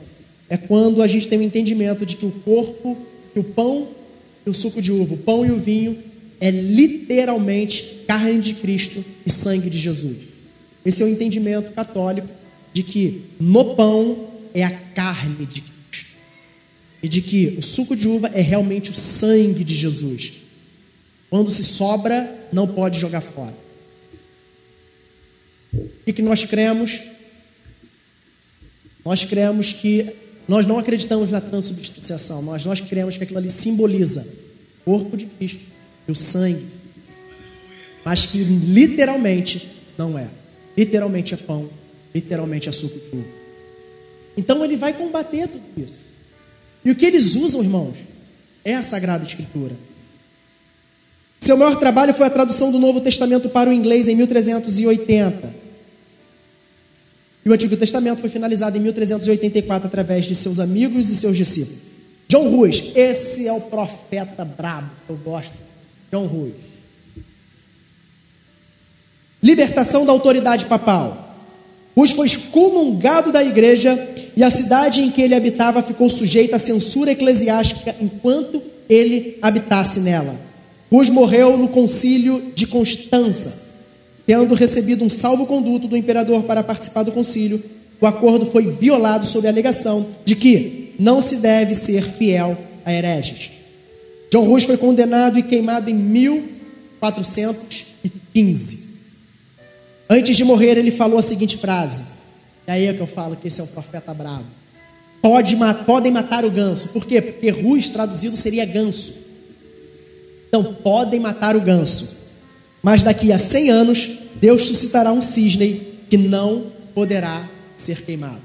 [0.48, 2.96] É quando a gente tem o um entendimento de que o corpo,
[3.34, 3.88] que o pão
[4.46, 5.98] e o suco de uva, o pão e o vinho,
[6.40, 10.18] é literalmente carne de Cristo e sangue de Jesus.
[10.86, 12.43] Esse é o entendimento católico
[12.74, 16.12] de que no pão é a carne de Cristo
[17.02, 20.34] e de que o suco de uva é realmente o sangue de Jesus.
[21.30, 23.56] Quando se sobra, não pode jogar fora.
[25.74, 27.00] O que nós cremos?
[29.04, 30.14] Nós cremos que
[30.48, 34.28] nós não acreditamos na transubstanciação, nós, nós cremos que aquilo ali simboliza
[34.84, 35.62] corpo de Cristo
[36.08, 36.66] e o sangue,
[38.04, 40.28] mas que literalmente não é.
[40.78, 41.70] Literalmente é pão,
[42.14, 43.28] literalmente é suco de uva.
[44.36, 46.00] Então ele vai combater tudo isso.
[46.84, 47.96] E o que eles usam, irmãos,
[48.64, 49.76] é a Sagrada Escritura.
[51.40, 55.54] Seu maior trabalho foi a tradução do Novo Testamento para o inglês em 1380.
[57.46, 61.80] E o Antigo Testamento foi finalizado em 1384 através de seus amigos e seus discípulos.
[62.30, 65.54] John Ruiz, esse é o profeta brabo que eu gosto.
[66.10, 66.56] John Ruiz.
[69.42, 71.33] Libertação da autoridade papal.
[71.96, 76.60] Ruiz foi excomungado da igreja e a cidade em que ele habitava ficou sujeita à
[76.60, 80.36] censura eclesiástica enquanto ele habitasse nela.
[80.92, 83.64] Ruiz morreu no concílio de Constança
[84.26, 87.62] Tendo recebido um salvo-conduto do imperador para participar do concílio,
[88.00, 92.94] o acordo foi violado sob a alegação de que não se deve ser fiel a
[92.94, 93.52] hereges.
[94.32, 98.83] John Rush foi condenado e queimado em 1415.
[100.14, 102.04] Antes de morrer, ele falou a seguinte frase.
[102.68, 104.46] E aí é que eu falo que esse é o profeta bravo.
[105.22, 106.90] Pode, podem matar o ganso.
[106.90, 107.22] Por quê?
[107.22, 109.14] Porque Rus traduzido seria ganso.
[110.48, 112.24] Então, podem matar o ganso
[112.84, 118.42] mas daqui a 100 anos, Deus suscitará um cisne que não poderá ser queimado.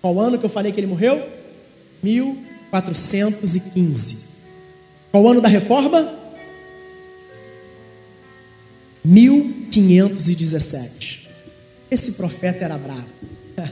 [0.00, 1.28] Qual ano que eu falei que ele morreu?
[2.02, 4.24] 1415.
[5.10, 6.23] Qual ano da reforma?
[9.04, 11.28] 1517.
[11.90, 13.04] Esse profeta era bravo.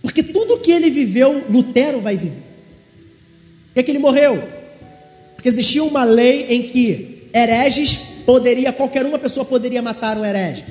[0.00, 2.44] Porque tudo que ele viveu, Lutero vai viver.
[3.66, 4.40] Por que, é que ele morreu?
[5.34, 10.64] Porque existia uma lei em que hereges poderia, qualquer uma pessoa poderia matar um herege.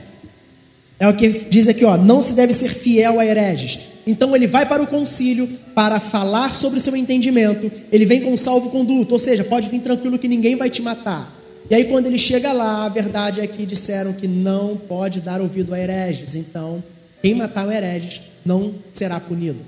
[1.00, 3.80] É o que diz aqui, ó, não se deve ser fiel a hereges.
[4.06, 7.72] Então ele vai para o concílio para falar sobre o seu entendimento.
[7.92, 11.37] Ele vem com salvo-conduto, ou seja, pode vir tranquilo que ninguém vai te matar.
[11.70, 15.42] E aí quando ele chega lá, a verdade é que disseram que não pode dar
[15.42, 16.34] ouvido a hereges.
[16.36, 16.84] Então,
[17.22, 19.60] quem matar um hereges não será punido.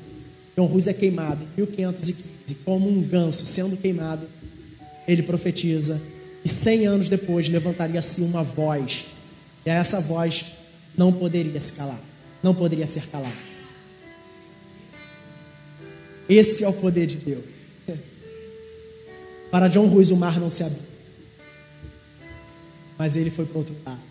[0.54, 4.28] Então Ruz é queimado em 1515, como um ganso sendo queimado,
[5.08, 6.02] ele profetiza
[6.44, 9.06] e cem anos depois levantaria-se uma voz,
[9.66, 10.46] e essa voz
[10.98, 12.00] não poderia se calar,
[12.42, 13.34] não poderia ser calada.
[16.28, 17.44] Esse é o poder de Deus.
[19.52, 20.82] Para John Ruiz, o mar não se abriu,
[23.00, 24.02] mas ele foi para outro lado.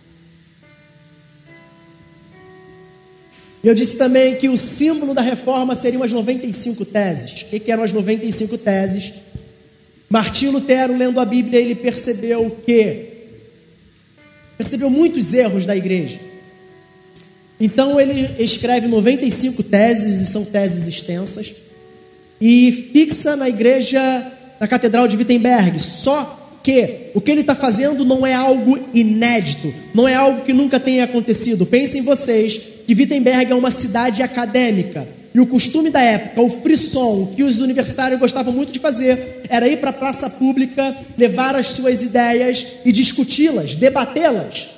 [3.63, 7.43] Eu disse também que o símbolo da reforma seriam as 95 teses.
[7.43, 9.13] O que eram as 95 teses?
[10.09, 13.09] Martinho Lutero, lendo a Bíblia, ele percebeu que
[14.57, 16.19] percebeu muitos erros da igreja.
[17.61, 21.55] Então ele escreve 95 teses, e são teses extensas,
[22.41, 24.01] e fixa na igreja
[24.59, 25.79] da Catedral de Wittenberg.
[25.79, 30.53] Só que o que ele está fazendo não é algo inédito, não é algo que
[30.53, 31.67] nunca tenha acontecido.
[31.67, 35.07] Pensem vocês que Wittenberg é uma cidade acadêmica.
[35.35, 39.69] E o costume da época, o frisson que os universitários gostavam muito de fazer, era
[39.69, 44.69] ir para a praça pública, levar as suas ideias e discuti-las, debatê-las.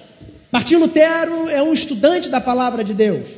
[0.52, 3.28] Martinho Lutero é um estudante da palavra de Deus.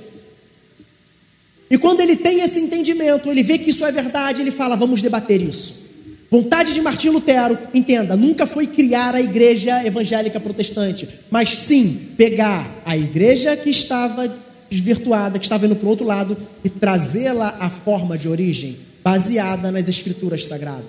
[1.71, 5.01] E quando ele tem esse entendimento, ele vê que isso é verdade, ele fala: vamos
[5.01, 5.82] debater isso.
[6.33, 12.81] Vontade de Martinho Lutero, entenda, nunca foi criar a igreja evangélica protestante, mas sim pegar
[12.87, 14.35] a igreja que estava
[14.71, 19.71] desvirtuada, que estava indo para o outro lado, e trazê-la à forma de origem, baseada
[19.71, 20.87] nas escrituras sagradas.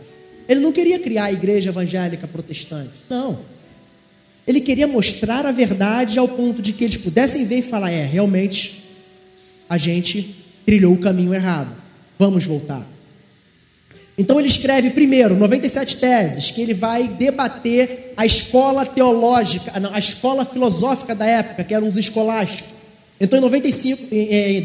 [0.48, 3.40] Ele não queria criar a igreja evangélica protestante, não.
[4.48, 8.06] Ele queria mostrar a verdade ao ponto de que eles pudessem ver e falar: é,
[8.06, 8.82] realmente,
[9.70, 11.76] a gente trilhou o caminho errado,
[12.18, 12.93] vamos voltar.
[14.18, 20.46] Então ele escreve primeiro 97 teses que ele vai debater a escola teológica, a escola
[20.46, 22.72] filosófica da época, que eram os escolásticos.
[23.20, 24.10] Então, em 95,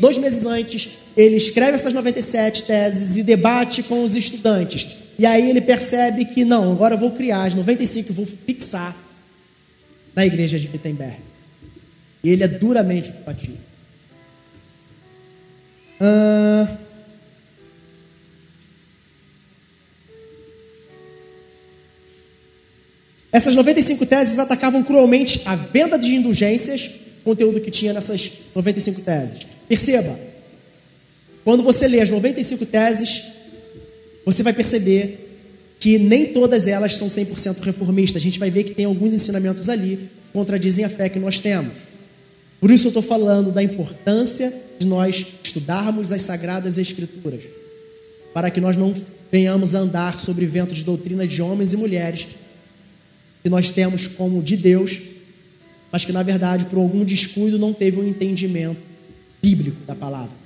[0.01, 4.97] dois meses antes, ele escreve essas 97 teses e debate com os estudantes.
[5.19, 8.97] E aí ele percebe que, não, agora eu vou criar as 95 e vou fixar
[10.15, 11.19] na igreja de Wittenberg.
[12.25, 13.59] E ele é duramente combatido.
[23.31, 26.91] Essas 95 teses atacavam cruelmente a venda de indulgências
[27.29, 29.41] conteúdo que tinha nessas 95 teses.
[29.69, 30.19] Perceba,
[31.45, 33.25] quando você lê as 95 teses,
[34.25, 35.27] você vai perceber
[35.79, 38.21] que nem todas elas são 100% reformistas.
[38.21, 41.39] A gente vai ver que tem alguns ensinamentos ali que contradizem a fé que nós
[41.39, 41.73] temos.
[42.61, 47.43] Por isso eu estou falando da importância de nós estudarmos as Sagradas Escrituras,
[48.35, 48.95] para que nós não
[49.31, 52.27] venhamos a andar sobre vento de doutrina de homens e mulheres
[53.49, 55.01] que nós temos como de Deus,
[55.91, 58.77] mas que na verdade, por algum descuido, não teve um entendimento
[59.43, 60.37] bíblico da palavra.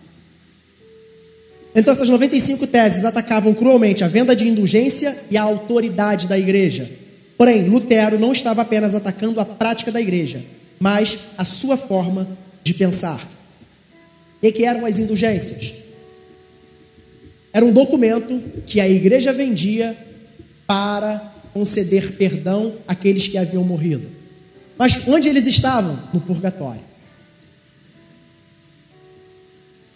[1.74, 6.88] Então, essas 95 teses atacavam cruelmente a venda de indulgência e a autoridade da igreja.
[7.36, 10.40] Porém, Lutero não estava apenas atacando a prática da igreja,
[10.78, 12.28] mas a sua forma
[12.62, 13.26] de pensar.
[14.40, 15.72] E que eram as indulgências?
[17.52, 19.96] Era um documento que a igreja vendia
[20.66, 24.08] para conceder perdão àqueles que haviam morrido.
[24.78, 25.98] Mas onde eles estavam?
[26.12, 26.82] No purgatório.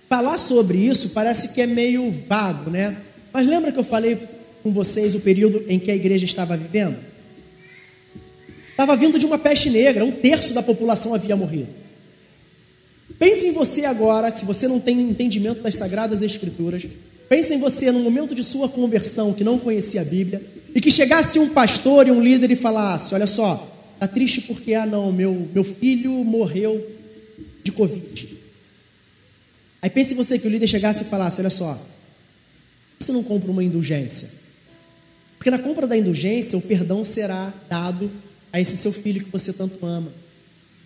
[0.09, 3.02] Falar sobre isso parece que é meio vago, né?
[3.32, 4.18] Mas lembra que eu falei
[4.62, 6.96] com vocês o período em que a igreja estava vivendo?
[8.70, 11.68] Estava vindo de uma peste negra, um terço da população havia morrido.
[13.18, 16.86] Pense em você agora, se você não tem entendimento das sagradas escrituras,
[17.28, 20.42] pense em você no momento de sua conversão que não conhecia a Bíblia
[20.76, 23.66] e que chegasse um pastor e um líder e falasse: "Olha só,
[23.98, 26.86] tá triste porque ah não, meu meu filho morreu
[27.62, 28.36] de covid".
[29.80, 31.82] Aí pense você que o líder chegasse e falasse: olha só,
[32.98, 34.28] você não compra uma indulgência?
[35.38, 38.10] Porque na compra da indulgência, o perdão será dado
[38.52, 40.12] a esse seu filho que você tanto ama.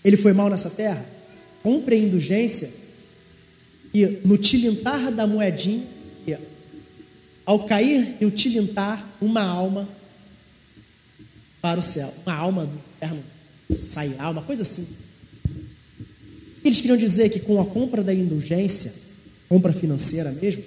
[0.05, 1.05] Ele foi mal nessa terra?
[1.65, 2.73] Compre a indulgência
[3.93, 5.85] e no tilintar da moedinha,
[7.51, 9.89] ao cair e o tilintar, uma alma
[11.61, 12.15] para o céu.
[12.25, 13.25] Uma alma do inferno
[13.69, 14.87] sairá, uma coisa assim.
[16.65, 18.95] Eles queriam dizer que com a compra da indulgência,
[19.49, 20.63] compra financeira mesmo,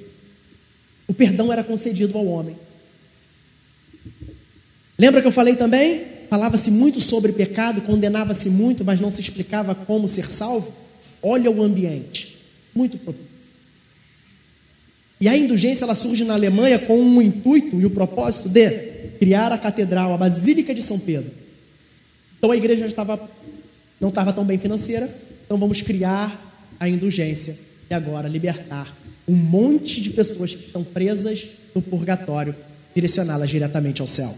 [1.07, 2.57] o perdão era concedido ao homem.
[4.99, 6.03] Lembra que eu falei também?
[6.29, 10.73] Falava-se muito sobre pecado, condenava-se muito, mas não se explicava como ser salvo.
[11.21, 12.37] Olha o ambiente,
[12.75, 13.32] muito propício.
[15.23, 18.69] E a indulgência ela surge na Alemanha com um intuito e o propósito de
[19.17, 21.31] criar a catedral, a Basílica de São Pedro.
[22.37, 23.29] Então a igreja estava,
[24.01, 25.09] não estava tão bem financeira,
[25.45, 27.57] então vamos criar a indulgência
[27.89, 28.93] e agora libertar
[29.25, 32.53] um monte de pessoas que estão presas no purgatório,
[32.93, 34.35] direcioná-las diretamente ao céu.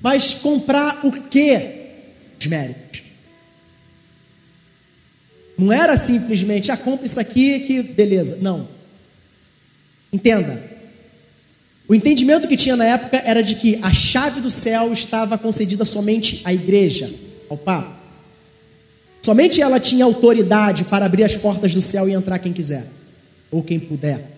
[0.00, 1.80] Mas comprar o que?
[2.38, 3.02] Os méritos.
[5.58, 8.38] Não era simplesmente, ah, compra isso aqui que beleza.
[8.40, 8.81] Não.
[10.12, 10.62] Entenda.
[11.88, 15.84] O entendimento que tinha na época era de que a chave do céu estava concedida
[15.84, 17.12] somente à igreja,
[17.48, 18.00] ao Papa.
[19.22, 22.86] Somente ela tinha autoridade para abrir as portas do céu e entrar quem quiser,
[23.50, 24.30] ou quem puder.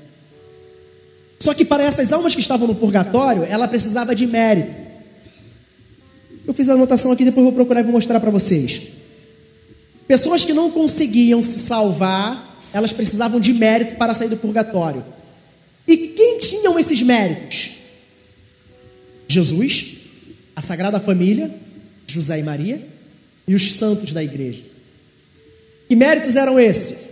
[1.41, 4.75] Só que para essas almas que estavam no purgatório, ela precisava de mérito.
[6.47, 8.83] Eu fiz a anotação aqui, depois vou procurar e vou mostrar para vocês.
[10.07, 15.05] Pessoas que não conseguiam se salvar, elas precisavam de mérito para sair do purgatório.
[15.87, 17.73] E quem tinham esses méritos?
[19.29, 19.97] Jesus,
[20.55, 21.55] a Sagrada Família,
[22.07, 22.87] José e Maria
[23.47, 24.63] e os santos da igreja.
[25.89, 27.05] Que méritos eram esses?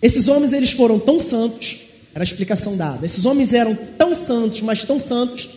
[0.00, 1.78] Esses homens eles foram tão santos,
[2.14, 3.06] era a explicação dada.
[3.06, 5.48] Esses homens eram tão santos, mas tão santos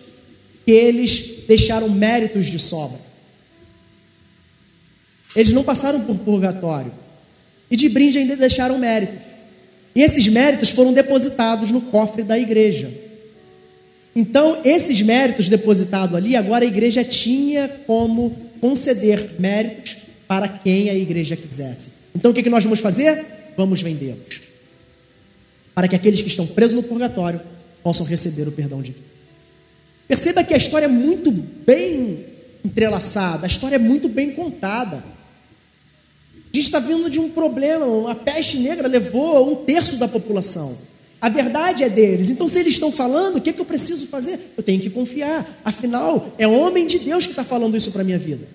[0.66, 3.00] que eles deixaram méritos de sobra.
[5.36, 6.92] Eles não passaram por purgatório.
[7.70, 9.27] E de brinde ainda deixaram méritos.
[9.98, 12.88] E esses méritos foram depositados no cofre da igreja.
[14.16, 18.30] Então, esses méritos depositados ali, agora a igreja tinha como
[18.62, 21.94] conceder méritos para quem a igreja quisesse.
[22.14, 23.26] Então o que, que nós vamos fazer?
[23.58, 24.40] Vamos vendê-los.
[25.74, 27.42] Para que aqueles que estão presos no purgatório
[27.82, 29.04] possam receber o perdão de Deus.
[30.08, 32.24] Perceba que a história é muito bem
[32.64, 35.04] entrelaçada, a história é muito bem contada.
[36.54, 40.78] A gente está vindo de um problema, a peste negra levou um terço da população.
[41.20, 42.30] A verdade é deles.
[42.30, 44.40] Então, se eles estão falando, o que, que eu preciso fazer?
[44.56, 45.60] Eu tenho que confiar.
[45.66, 48.48] Afinal, é homem de Deus que está falando isso para a minha vida.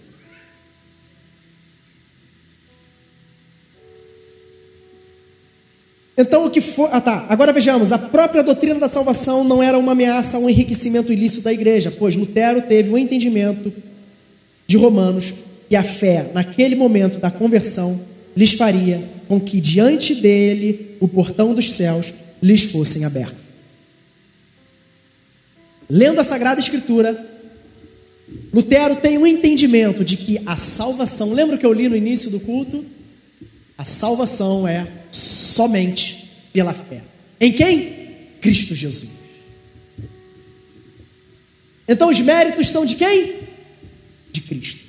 [6.16, 6.88] Então, o que foi.
[6.92, 7.26] Ah, tá.
[7.28, 11.52] Agora vejamos: a própria doutrina da salvação não era uma ameaça ao enriquecimento ilícito da
[11.52, 13.72] igreja, pois Lutero teve o um entendimento
[14.66, 15.34] de Romanos
[15.72, 17.98] que a fé, naquele momento da conversão,
[18.36, 22.12] lhes faria com que diante dele o portão dos céus
[22.42, 23.38] lhes fossem abertos.
[25.88, 27.26] Lendo a Sagrada Escritura,
[28.52, 32.38] Lutero tem um entendimento de que a salvação, lembra que eu li no início do
[32.38, 32.84] culto?
[33.78, 37.00] A salvação é somente pela fé.
[37.40, 38.10] Em quem?
[38.42, 39.08] Cristo Jesus.
[41.88, 43.36] Então os méritos são de quem?
[44.30, 44.81] De Cristo.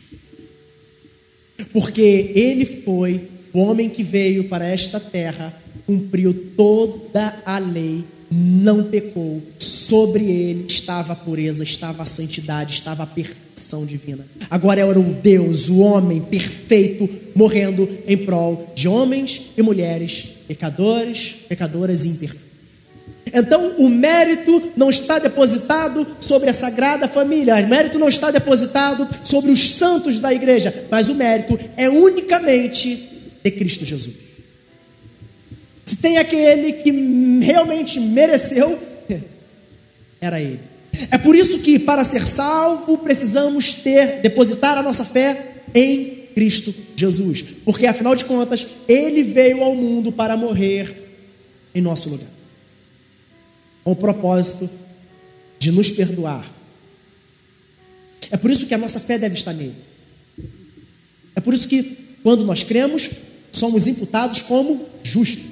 [1.73, 5.53] Porque ele foi o homem que veio para esta terra,
[5.85, 13.03] cumpriu toda a lei não pecou, sobre ele estava a pureza, estava a santidade, estava
[13.03, 14.25] a perfeição divina.
[14.49, 21.35] Agora era o Deus, o homem perfeito, morrendo em prol de homens e mulheres, pecadores,
[21.47, 22.52] pecadoras e imperfeitos.
[23.33, 29.09] Então, o mérito não está depositado sobre a Sagrada Família, o mérito não está depositado
[29.23, 33.09] sobre os santos da igreja, mas o mérito é unicamente
[33.43, 34.13] de Cristo Jesus.
[35.83, 36.91] Se tem aquele que
[37.41, 38.77] realmente mereceu,
[40.21, 40.59] era ele.
[41.09, 46.71] É por isso que, para ser salvo, precisamos ter, depositar a nossa fé em Cristo
[46.95, 47.43] Jesus.
[47.65, 50.93] Porque, afinal de contas, ele veio ao mundo para morrer
[51.73, 52.42] em nosso lugar
[53.83, 54.69] com o propósito
[55.59, 56.49] de nos perdoar.
[58.31, 59.75] É por isso que a nossa fé deve estar nele.
[61.35, 63.09] É por isso que, quando nós cremos,
[63.51, 65.45] somos imputados como justos.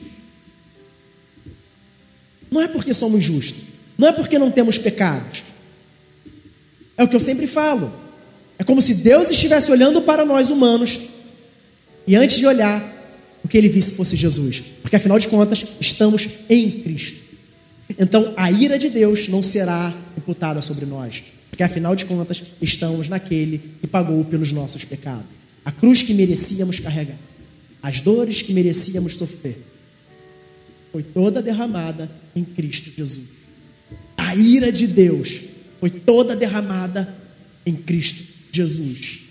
[2.50, 3.64] Não é porque somos justos,
[3.98, 5.44] não é porque não temos pecados.
[6.98, 7.94] É o que eu sempre falo.
[8.60, 11.00] É como se Deus estivesse olhando para nós humanos
[12.06, 12.82] e antes de olhar,
[13.44, 14.62] o que ele visse fosse Jesus.
[14.82, 17.31] Porque afinal de contas, estamos em Cristo.
[17.98, 23.08] Então a ira de Deus não será imputada sobre nós, porque afinal de contas estamos
[23.08, 25.26] naquele que pagou pelos nossos pecados.
[25.64, 27.18] A cruz que merecíamos carregar,
[27.82, 29.62] as dores que merecíamos sofrer,
[30.92, 33.30] foi toda derramada em Cristo Jesus.
[34.18, 35.42] A ira de Deus
[35.80, 37.16] foi toda derramada
[37.66, 39.22] em Cristo Jesus.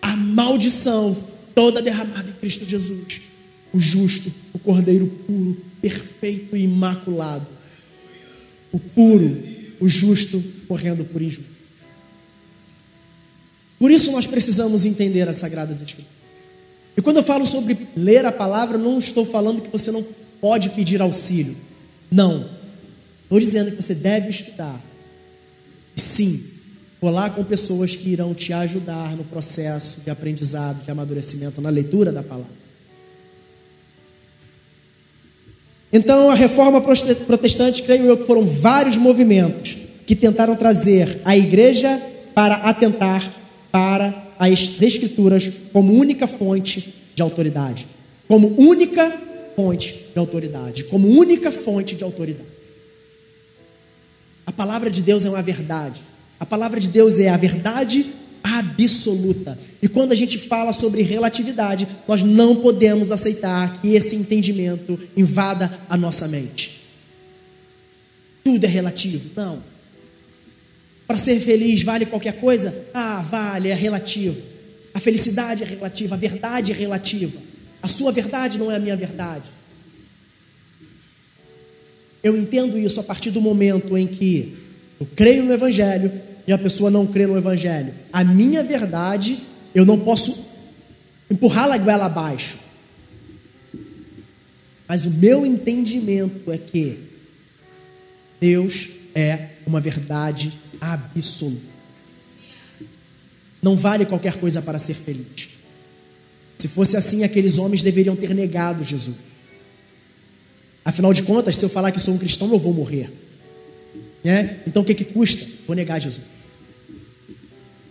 [0.00, 1.16] A maldição
[1.54, 3.20] toda derramada em Cristo Jesus.
[3.72, 7.57] O justo, o cordeiro puro, perfeito e imaculado
[8.72, 9.42] o puro,
[9.80, 11.58] o justo morrendo por injusto.
[13.78, 16.18] Por isso nós precisamos entender as Sagradas Escrituras.
[16.96, 20.04] E quando eu falo sobre ler a palavra, não estou falando que você não
[20.40, 21.56] pode pedir auxílio.
[22.10, 22.50] Não.
[23.22, 24.82] Estou dizendo que você deve estudar.
[25.94, 26.44] Sim,
[27.00, 32.10] colar com pessoas que irão te ajudar no processo de aprendizado, de amadurecimento, na leitura
[32.10, 32.50] da palavra.
[35.92, 39.76] Então, a reforma protestante, creio eu, que foram vários movimentos
[40.06, 42.00] que tentaram trazer a igreja
[42.34, 43.32] para atentar
[43.72, 47.86] para as escrituras como única fonte de autoridade,
[48.26, 49.10] como única
[49.56, 52.48] fonte de autoridade, como única fonte de autoridade.
[54.46, 56.00] A palavra de Deus é uma verdade.
[56.38, 58.06] A palavra de Deus é a verdade
[58.56, 59.58] absoluta.
[59.82, 65.78] E quando a gente fala sobre relatividade, nós não podemos aceitar que esse entendimento invada
[65.88, 66.80] a nossa mente.
[68.42, 69.30] Tudo é relativo.
[69.36, 69.62] Não.
[71.06, 72.86] Para ser feliz vale qualquer coisa?
[72.94, 74.40] Ah, vale, é relativo.
[74.94, 77.38] A felicidade é relativa, a verdade é relativa.
[77.82, 79.48] A sua verdade não é a minha verdade.
[82.22, 84.56] Eu entendo isso a partir do momento em que
[84.98, 86.10] eu creio no Evangelho
[86.48, 87.92] e a pessoa não crê no Evangelho.
[88.10, 89.38] A minha verdade,
[89.74, 90.46] eu não posso
[91.30, 92.56] empurrá-la goela abaixo.
[94.88, 97.00] Mas o meu entendimento é que
[98.40, 101.60] Deus é uma verdade absoluta.
[103.60, 105.50] Não vale qualquer coisa para ser feliz.
[106.56, 109.16] Se fosse assim, aqueles homens deveriam ter negado Jesus.
[110.82, 113.12] Afinal de contas, se eu falar que sou um cristão, eu vou morrer.
[114.24, 114.60] Né?
[114.66, 115.46] Então o que, que custa?
[115.66, 116.37] Vou negar Jesus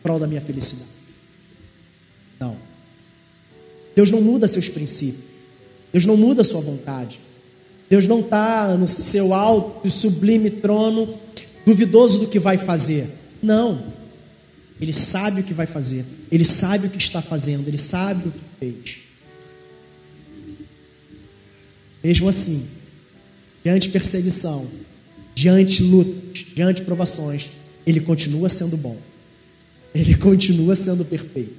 [0.03, 0.91] prol da minha felicidade.
[2.39, 2.57] Não.
[3.95, 5.25] Deus não muda seus princípios.
[5.91, 7.19] Deus não muda sua vontade.
[7.89, 11.17] Deus não está no seu alto e sublime trono,
[11.65, 13.09] duvidoso do que vai fazer.
[13.41, 13.93] Não.
[14.79, 16.05] Ele sabe o que vai fazer.
[16.31, 17.67] Ele sabe o que está fazendo.
[17.67, 18.97] Ele sabe o que fez.
[22.03, 22.67] Mesmo assim,
[23.63, 24.67] diante perseguição,
[25.33, 27.49] diante lutas, diante provações,
[27.85, 28.97] ele continua sendo bom.
[29.97, 31.55] Ele continua sendo perfeito.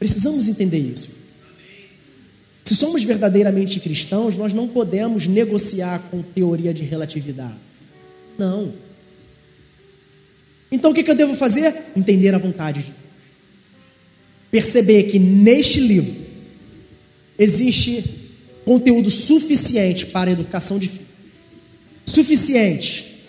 [0.00, 1.14] Precisamos entender isso.
[2.64, 7.58] Se somos verdadeiramente cristãos, nós não podemos negociar com teoria de relatividade.
[8.36, 8.72] Não.
[10.72, 11.72] Então o que eu devo fazer?
[11.96, 12.98] Entender a vontade de Deus.
[14.50, 16.16] Perceber que neste livro
[17.38, 18.04] existe
[18.64, 21.06] conteúdo suficiente para a educação de filhos,
[22.06, 23.24] suficiente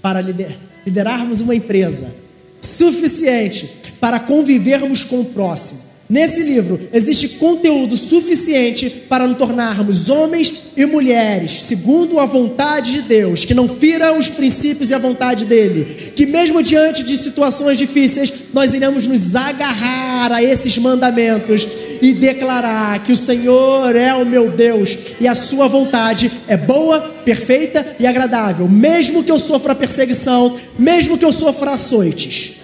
[0.00, 2.14] para liderar liderarmos uma empresa
[2.60, 3.70] suficiente
[4.00, 5.84] para convivermos com o próximo.
[6.08, 13.02] Nesse livro existe conteúdo suficiente para nos tornarmos homens e mulheres, segundo a vontade de
[13.02, 17.78] Deus, que não fira os princípios e a vontade dele, que mesmo diante de situações
[17.78, 21.66] difíceis, nós iremos nos agarrar a esses mandamentos
[22.04, 27.00] e declarar que o Senhor é o meu Deus e a sua vontade é boa,
[27.00, 32.56] perfeita e agradável, mesmo que eu sofra perseguição, mesmo que eu sofra açoites.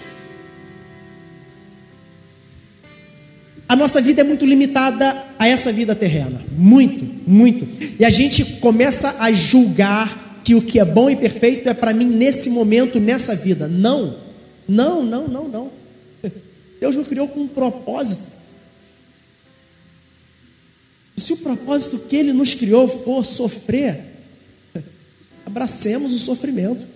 [3.66, 7.66] A nossa vida é muito limitada a essa vida terrena, muito, muito.
[7.98, 11.94] E a gente começa a julgar que o que é bom e perfeito é para
[11.94, 13.66] mim nesse momento, nessa vida.
[13.66, 14.18] Não,
[14.68, 15.70] não, não, não, não.
[16.78, 18.39] Deus nos criou com um propósito.
[21.20, 24.06] E se o propósito que Ele nos criou for sofrer,
[25.44, 26.86] abracemos o sofrimento.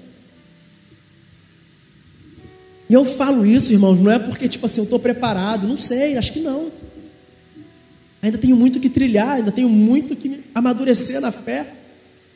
[2.89, 6.16] E eu falo isso, irmãos, não é porque, tipo assim, eu estou preparado, não sei,
[6.16, 6.72] acho que não.
[8.22, 11.70] Ainda tenho muito que trilhar, ainda tenho muito que amadurecer na fé.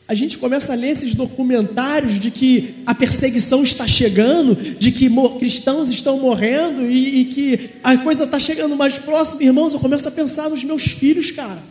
[0.07, 5.09] A gente começa a ler esses documentários de que a perseguição está chegando, de que
[5.39, 9.73] cristãos estão morrendo e, e que a coisa está chegando mais próxima, irmãos.
[9.73, 11.68] Eu começo a pensar nos meus filhos, cara.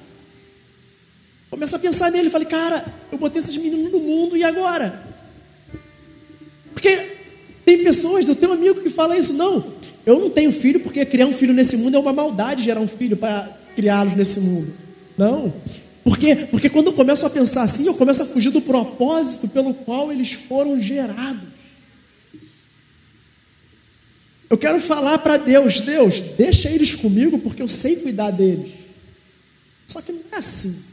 [1.59, 5.03] Começo a pensar nele, falei, cara, eu botei esses meninos no mundo e agora?
[6.73, 7.17] Porque
[7.65, 9.65] tem pessoas, eu tenho um amigo que fala isso, não,
[10.07, 12.87] eu não tenho filho porque criar um filho nesse mundo é uma maldade gerar um
[12.87, 14.73] filho para criá-los nesse mundo.
[15.19, 15.53] Não.
[16.05, 16.47] Por quê?
[16.49, 20.13] Porque quando eu começo a pensar assim, eu começo a fugir do propósito pelo qual
[20.13, 21.43] eles foram gerados.
[24.49, 28.71] Eu quero falar para Deus, Deus, deixa eles comigo porque eu sei cuidar deles.
[29.89, 30.88] Só que não é assim.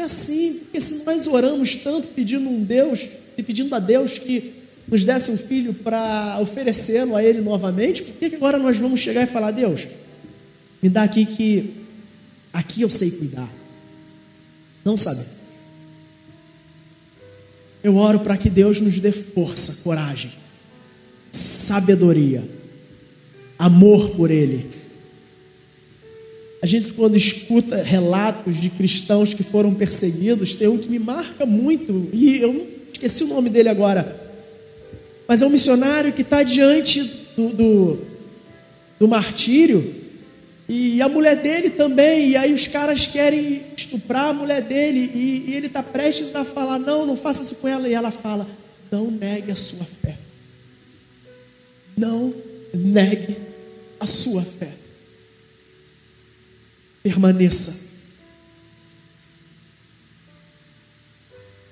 [0.00, 4.54] É assim, porque se nós oramos tanto pedindo um Deus e pedindo a Deus que
[4.88, 9.24] nos desse um filho para oferecê-lo a Ele novamente, por que agora nós vamos chegar
[9.24, 9.86] e falar, Deus,
[10.82, 11.74] me dá aqui que
[12.50, 13.52] aqui eu sei cuidar?
[14.82, 15.22] Não sabe?
[17.84, 20.30] Eu oro para que Deus nos dê força, coragem,
[21.30, 22.42] sabedoria,
[23.58, 24.70] amor por Ele.
[26.62, 31.46] A gente, quando escuta relatos de cristãos que foram perseguidos, tem um que me marca
[31.46, 34.20] muito, e eu esqueci o nome dele agora
[35.30, 37.04] mas é um missionário que está diante
[37.36, 37.98] do, do,
[38.98, 39.94] do martírio
[40.68, 45.44] e a mulher dele também, e aí os caras querem estuprar a mulher dele, e,
[45.46, 47.88] e ele está prestes a falar: Não, não faça isso com ela.
[47.88, 48.44] E ela fala:
[48.90, 50.16] Não negue a sua fé.
[51.96, 52.34] Não
[52.74, 53.36] negue
[54.00, 54.72] a sua fé.
[57.02, 57.90] Permaneça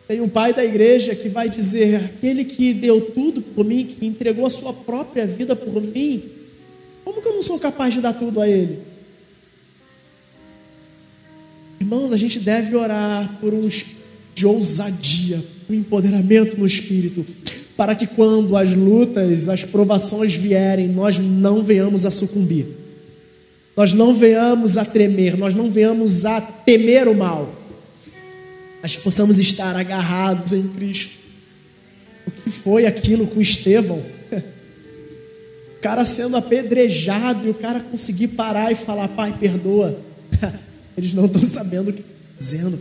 [0.08, 4.06] Tem um pai da igreja que vai dizer: aquele que deu tudo por mim, que
[4.06, 6.24] entregou a sua própria vida por mim,
[7.04, 8.78] como que eu não sou capaz de dar tudo a ele?
[11.78, 13.68] Irmãos, a gente deve orar por um
[14.34, 17.24] de ousadia, um empoderamento no espírito,
[17.76, 22.66] para que quando as lutas, as provações vierem, nós não venhamos a sucumbir,
[23.78, 27.54] nós não venhamos a tremer, nós não venhamos a temer o mal
[28.80, 31.18] mas que possamos estar agarrados em Cristo.
[32.26, 34.02] O que foi aquilo com Estevão?
[35.68, 40.00] O cara sendo apedrejado e o cara conseguir parar e falar: Pai, perdoa.
[40.98, 42.80] Eles não estão sabendo o que estão dizendo.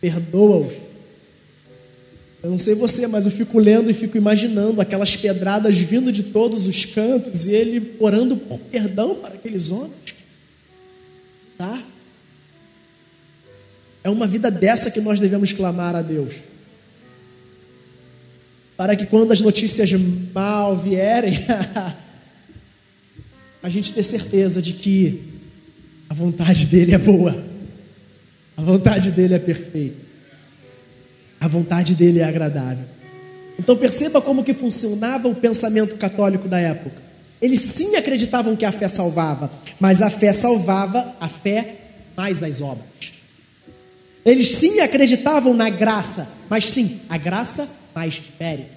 [0.00, 0.72] Perdoa-os.
[2.44, 6.24] Eu não sei você, mas eu fico lendo e fico imaginando aquelas pedradas vindo de
[6.24, 10.14] todos os cantos e ele orando por perdão para aqueles homens.
[11.56, 11.82] Tá?
[14.02, 16.34] É uma vida dessa que nós devemos clamar a Deus.
[18.76, 19.90] Para que quando as notícias
[20.34, 21.46] mal vierem,
[23.62, 25.22] a gente ter certeza de que
[26.10, 27.42] a vontade dele é boa.
[28.54, 30.03] A vontade dele é perfeita.
[31.40, 32.84] A vontade dele é agradável.
[33.58, 37.02] Então perceba como que funcionava o pensamento católico da época.
[37.40, 41.76] Eles sim acreditavam que a fé salvava, mas a fé salvava a fé
[42.16, 43.12] mais as obras.
[44.24, 48.70] Eles sim acreditavam na graça, mas sim, a graça mais mérito.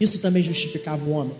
[0.00, 1.34] Isso também justificava o homem.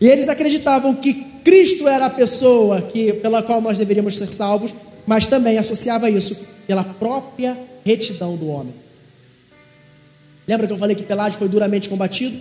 [0.00, 4.74] E eles acreditavam que Cristo era a pessoa que, pela qual nós deveríamos ser salvos,
[5.06, 6.36] mas também associava isso
[6.66, 8.74] pela própria retidão do homem.
[10.46, 12.40] Lembra que eu falei que Pelágio foi duramente combatido?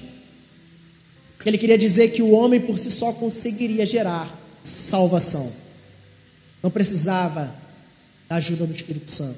[1.35, 5.51] Porque ele queria dizer que o homem por si só conseguiria gerar salvação.
[6.61, 7.53] Não precisava
[8.27, 9.37] da ajuda do Espírito Santo.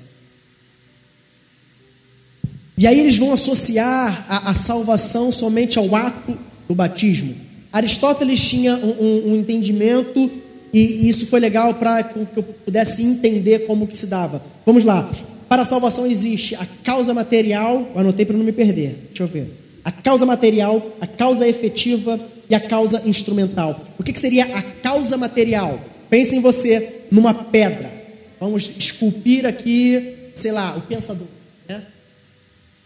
[2.78, 6.38] E aí eles vão associar a, a salvação somente ao ato
[6.68, 7.36] do batismo.
[7.74, 10.30] Aristóteles tinha um, um, um entendimento
[10.72, 14.42] e, e isso foi legal para que eu pudesse entender como que se dava.
[14.66, 15.12] Vamos lá.
[15.48, 19.08] Para a salvação existe a causa material, anotei para não me perder.
[19.08, 19.54] Deixa eu ver.
[19.84, 22.20] A causa material, a causa efetiva
[22.50, 23.86] e a causa instrumental.
[23.98, 25.80] O que, que seria a causa material?
[26.10, 27.92] Pense em você numa pedra.
[28.40, 31.28] Vamos esculpir aqui, sei lá, o pensador.
[31.68, 31.84] Né?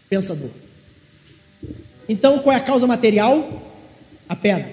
[0.08, 0.50] Pensador.
[2.08, 3.62] Então, qual é a causa material?
[4.28, 4.70] A pedra.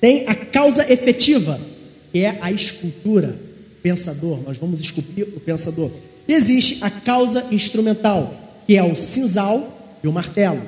[0.00, 1.58] Tem a causa efetiva,
[2.12, 3.38] que é a escultura.
[3.82, 5.90] Pensador, nós vamos esculpir o pensador.
[6.26, 8.34] E existe a causa instrumental,
[8.66, 10.62] que é o cinzal e o martelo.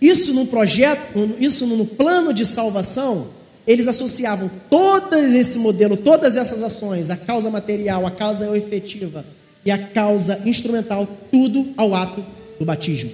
[0.00, 3.28] Isso no projeto, isso no plano de salvação,
[3.66, 9.24] eles associavam todo esse modelo, todas essas ações, a causa material, a causa efetiva
[9.64, 12.24] e a causa instrumental, tudo ao ato
[12.58, 13.10] do batismo.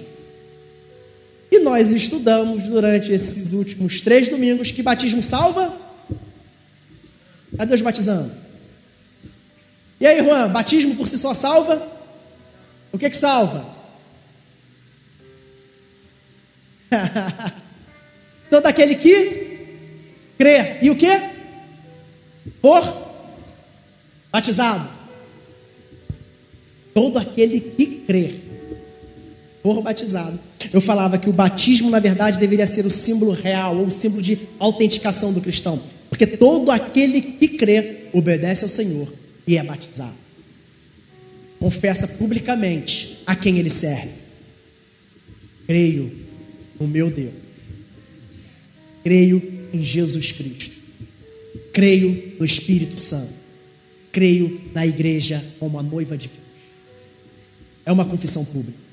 [1.51, 5.75] E nós estudamos durante esses últimos três domingos que batismo salva.
[7.57, 8.44] Cadê os batizando?
[9.99, 11.87] E aí, Juan, batismo por si só salva?
[12.91, 13.65] O que que salva?
[18.49, 20.77] Todo aquele que crê.
[20.81, 21.09] E o que?
[22.61, 22.83] Por
[24.31, 24.87] batizado.
[26.93, 28.35] Todo aquele que crê.
[29.63, 30.39] Por batizado.
[30.73, 34.21] Eu falava que o batismo, na verdade, deveria ser o símbolo real, ou o símbolo
[34.21, 35.81] de autenticação do cristão.
[36.09, 40.15] Porque todo aquele que crê obedece ao Senhor e é batizado.
[41.59, 44.11] Confessa publicamente a quem ele serve.
[45.65, 46.11] Creio
[46.79, 47.33] no meu Deus.
[49.03, 50.75] Creio em Jesus Cristo.
[51.73, 53.33] Creio no Espírito Santo.
[54.11, 56.45] Creio na igreja como a noiva de Cristo.
[57.85, 58.85] É uma confissão pública.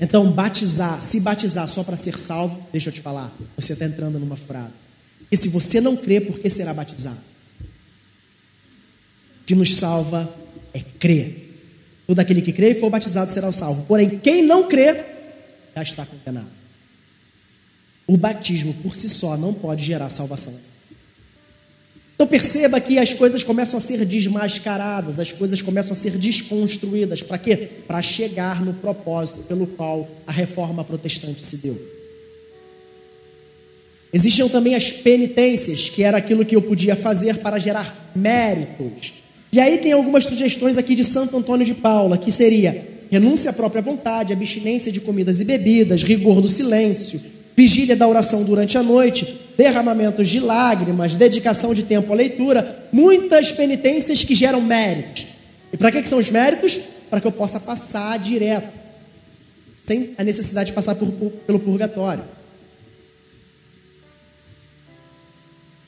[0.00, 4.18] Então, batizar, se batizar só para ser salvo, deixa eu te falar, você está entrando
[4.18, 4.72] numa furada.
[5.30, 7.20] E se você não crê, por que será batizado?
[9.50, 10.32] Que nos salva
[10.72, 11.58] é crer.
[12.06, 13.84] Todo aquele que crê e for batizado será salvo.
[13.84, 15.04] Porém, quem não crê,
[15.74, 16.52] já está condenado.
[18.06, 20.56] O batismo por si só não pode gerar salvação.
[22.14, 27.20] Então perceba que as coisas começam a ser desmascaradas, as coisas começam a ser desconstruídas.
[27.20, 27.56] Para quê?
[27.88, 31.76] Para chegar no propósito pelo qual a reforma protestante se deu.
[34.12, 39.19] Existiam também as penitências, que era aquilo que eu podia fazer para gerar méritos.
[39.52, 43.52] E aí tem algumas sugestões aqui de Santo Antônio de Paula, que seria renúncia à
[43.52, 47.20] própria vontade, abstinência de comidas e bebidas, rigor do silêncio,
[47.56, 53.50] vigília da oração durante a noite, derramamentos de lágrimas, dedicação de tempo à leitura, muitas
[53.50, 55.26] penitências que geram méritos.
[55.72, 56.78] E para que, são os méritos?
[57.10, 58.72] Para que eu possa passar direto,
[59.84, 62.22] sem a necessidade de passar por, por, pelo purgatório.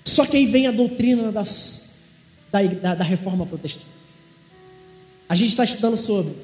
[0.04, 1.81] Só que aí vem a doutrina das,
[2.52, 3.86] da, da, da reforma protestante.
[5.28, 6.34] A gente está estudando sobre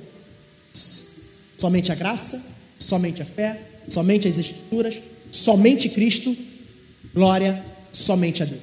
[1.59, 2.46] Somente a graça,
[2.78, 5.02] somente a fé, somente as Escrituras,
[5.32, 6.34] somente Cristo,
[7.12, 8.62] glória, somente a Deus.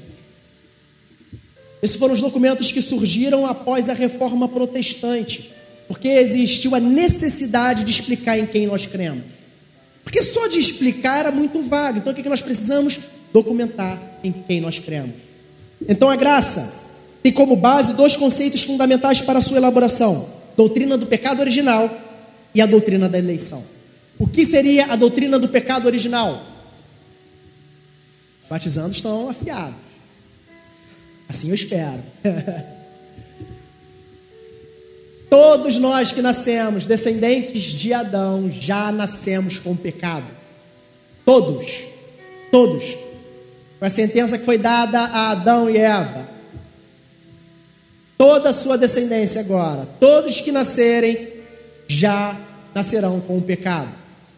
[1.82, 5.52] Esses foram os documentos que surgiram após a reforma protestante,
[5.90, 9.26] porque existiu a necessidade de explicar em quem nós cremos.
[10.02, 11.98] Porque só de explicar era muito vago.
[11.98, 12.98] Então o que nós precisamos?
[13.34, 15.16] Documentar em quem nós cremos.
[15.86, 16.85] Então a graça
[17.26, 21.90] tem como base dois conceitos fundamentais para a sua elaboração: doutrina do pecado original
[22.54, 23.66] e a doutrina da eleição.
[24.20, 26.44] O que seria a doutrina do pecado original?
[28.48, 29.80] Batizando estão afiados.
[31.28, 32.04] Assim eu espero.
[35.28, 40.28] Todos nós que nascemos descendentes de Adão já nascemos com pecado.
[41.26, 41.86] Todos.
[42.52, 42.96] Todos.
[43.80, 46.35] Com a sentença que foi dada a Adão e Eva.
[48.18, 49.88] Toda a sua descendência agora.
[50.00, 51.28] Todos que nascerem
[51.88, 52.40] já
[52.74, 53.94] nascerão com o pecado.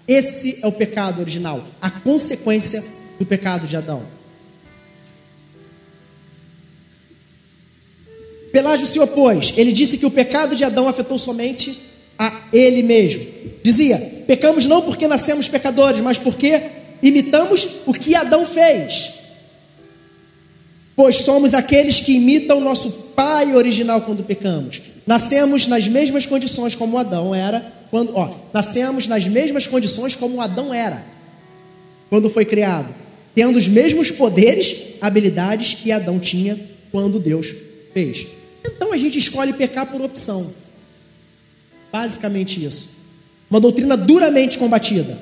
[0.07, 2.84] Esse é o pecado original, a consequência
[3.19, 4.03] do pecado de Adão.
[8.51, 9.53] Pelágio se opôs.
[9.57, 11.78] Ele disse que o pecado de Adão afetou somente
[12.17, 13.25] a ele mesmo.
[13.61, 16.63] Dizia: pecamos não porque nascemos pecadores, mas porque
[17.03, 19.16] imitamos o que Adão fez.
[20.97, 24.81] Pois somos aqueles que imitam nosso pai original quando pecamos.
[25.05, 30.73] Nascemos nas mesmas condições como Adão era, quando, ó, nascemos nas mesmas condições como Adão
[30.73, 31.05] era,
[32.09, 32.95] quando foi criado,
[33.35, 36.59] tendo os mesmos poderes, habilidades que Adão tinha
[36.91, 37.53] quando Deus
[37.93, 38.25] fez.
[38.65, 40.51] Então a gente escolhe pecar por opção.
[41.91, 42.97] Basicamente isso.
[43.51, 45.15] Uma doutrina duramente combatida.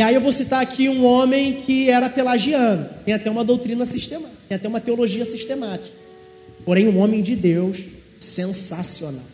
[0.00, 2.88] E aí eu vou citar aqui um homem que era pelagiano.
[3.04, 5.94] Tem até uma doutrina sistemática, tem até uma teologia sistemática.
[6.64, 7.76] Porém, um homem de Deus
[8.18, 9.26] sensacional.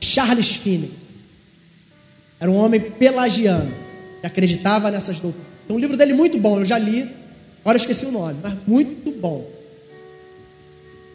[0.00, 0.92] Charles Finney
[2.38, 3.74] era um homem pelagiano
[4.20, 5.50] que acreditava nessas doutrinas.
[5.66, 7.02] Tem um livro dele muito bom, eu já li,
[7.62, 9.50] agora eu esqueci o nome, mas muito bom.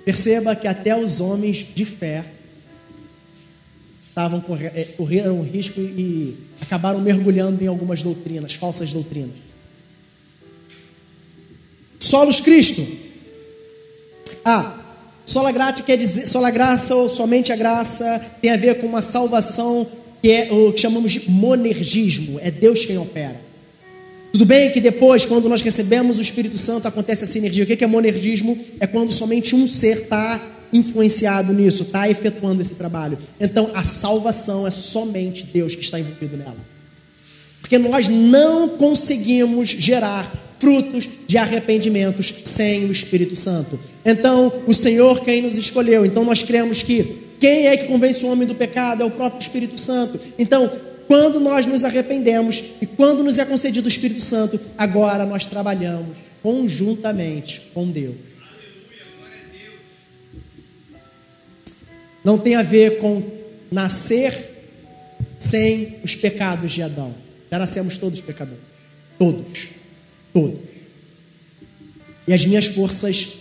[0.04, 2.26] Perceba que até os homens de fé
[4.14, 4.44] estavam
[4.76, 9.36] é, correram risco e acabaram mergulhando em algumas doutrinas, falsas doutrinas.
[12.00, 12.86] Solos Cristo.
[14.46, 14.80] Ah,
[15.26, 19.02] sola graça quer dizer, sola graça ou somente a graça tem a ver com uma
[19.02, 19.88] salvação
[20.22, 23.42] que é o que chamamos de monergismo, é Deus quem opera.
[24.32, 27.64] Tudo bem que depois, quando nós recebemos o Espírito Santo, acontece a sinergia.
[27.64, 28.58] O que é monergismo?
[28.80, 30.40] É quando somente um ser está
[30.74, 33.18] influenciado nisso, está efetuando esse trabalho.
[33.40, 36.58] Então, a salvação é somente Deus que está envolvido nela.
[37.62, 43.80] Porque nós não conseguimos gerar frutos de arrependimentos sem o Espírito Santo.
[44.06, 46.06] Então, o Senhor quem nos escolheu.
[46.06, 49.42] Então, nós cremos que quem é que convence o homem do pecado é o próprio
[49.42, 50.20] Espírito Santo.
[50.40, 50.72] Então,
[51.08, 56.18] quando nós nos arrependemos e quando nos é concedido o Espírito Santo, agora nós trabalhamos
[56.42, 58.33] conjuntamente com Deus.
[62.24, 63.22] Não tem a ver com
[63.72, 64.52] nascer
[65.38, 67.14] sem os pecados de Adão.
[67.52, 68.64] Já nascemos todos pecadores.
[69.20, 69.68] Todos.
[70.32, 70.60] Todos.
[72.28, 73.34] E as minhas forças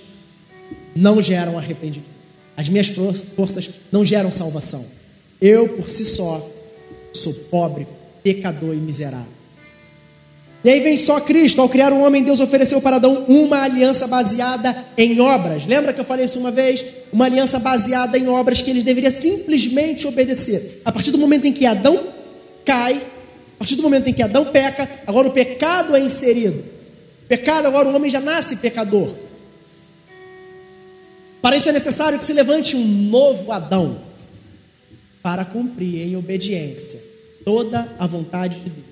[0.95, 2.11] não geram arrependimento.
[2.57, 4.85] As minhas forças não geram salvação.
[5.41, 6.51] Eu, por si só,
[7.13, 7.87] sou pobre,
[8.23, 9.42] pecador e miserável.
[10.65, 11.61] E aí vem só Cristo.
[11.61, 15.67] Ao criar um homem, Deus ofereceu para Adão uma aliança baseada em obras.
[15.67, 16.85] Lembra que eu falei isso uma vez?
[17.13, 20.81] Uma aliança baseada em obras que ele deveria simplesmente obedecer.
[20.85, 22.09] A partir do momento em que Adão
[22.65, 26.65] cai, a partir do momento em que Adão peca, agora o pecado é inserido.
[27.29, 29.15] Pecado, agora o homem já nasce pecador.
[31.41, 34.01] Para isso é necessário que se levante um novo Adão
[35.21, 37.01] para cumprir em obediência
[37.45, 38.92] toda a vontade de Deus.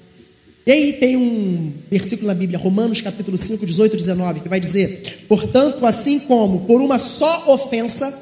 [0.67, 4.61] E aí tem um versículo na Bíblia, Romanos capítulo 5, 18 e 19, que vai
[4.61, 8.17] dizer: Portanto, assim como por uma só ofensa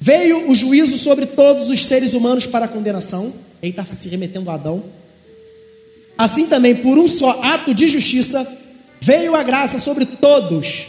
[0.00, 3.32] veio o juízo sobre todos os seres humanos para a condenação,
[3.62, 4.82] ele está se remetendo a Adão,
[6.18, 8.44] assim também por um só ato de justiça
[9.00, 10.88] veio a graça sobre todos.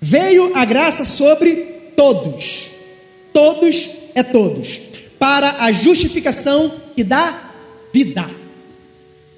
[0.00, 1.54] Veio a graça sobre
[1.96, 2.70] todos.
[3.32, 4.80] Todos é todos
[5.18, 7.50] para a justificação que dá
[7.92, 8.43] vida.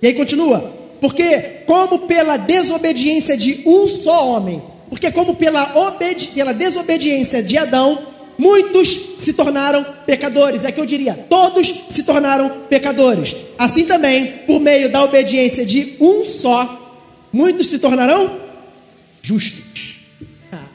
[0.01, 5.73] E aí continua, porque como pela desobediência de um só homem, porque como pela,
[6.35, 8.07] pela desobediência de Adão,
[8.39, 10.65] muitos se tornaram pecadores.
[10.65, 13.37] É que eu diria, todos se tornaram pecadores.
[13.59, 18.41] Assim também, por meio da obediência de um só, muitos se tornarão
[19.23, 19.97] justos.
[20.53, 20.67] Ah.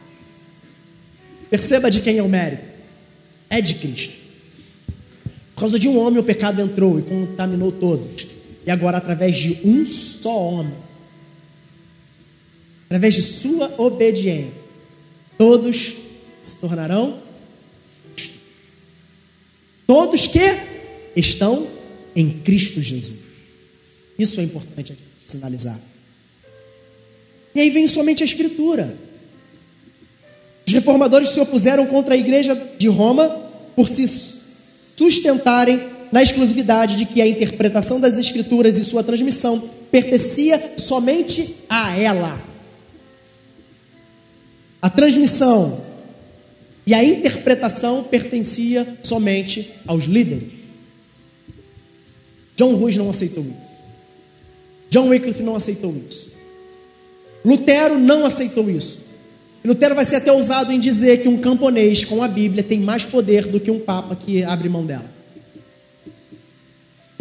[1.50, 2.70] Perceba de quem é o mérito.
[3.50, 4.14] É de Cristo.
[5.56, 8.31] Por causa de um homem o pecado entrou e contaminou todos.
[8.66, 10.76] E agora, através de um só homem,
[12.86, 14.62] através de sua obediência,
[15.38, 15.94] todos
[16.42, 17.22] se tornarão
[19.92, 20.40] todos que
[21.18, 21.68] estão
[22.16, 23.20] em Cristo Jesus.
[24.18, 24.98] Isso é importante
[25.28, 25.78] sinalizar.
[27.54, 28.96] E aí vem somente a Escritura.
[30.66, 33.28] Os reformadores se opuseram contra a igreja de Roma
[33.76, 34.08] por se
[34.96, 41.96] sustentarem na exclusividade de que a interpretação das Escrituras e sua transmissão pertencia somente a
[41.98, 42.42] ela.
[44.82, 45.82] A transmissão
[46.86, 50.50] e a interpretação pertencia somente aos líderes.
[52.56, 53.72] John Ruiz não aceitou isso.
[54.90, 56.36] John Wycliffe não aceitou isso.
[57.46, 59.08] Lutero não aceitou isso.
[59.64, 63.06] Lutero vai ser até ousado em dizer que um camponês com a Bíblia tem mais
[63.06, 65.11] poder do que um papa que abre mão dela.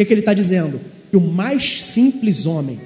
[0.00, 0.80] Que, que ele está dizendo?
[1.10, 2.80] Que o mais simples homem,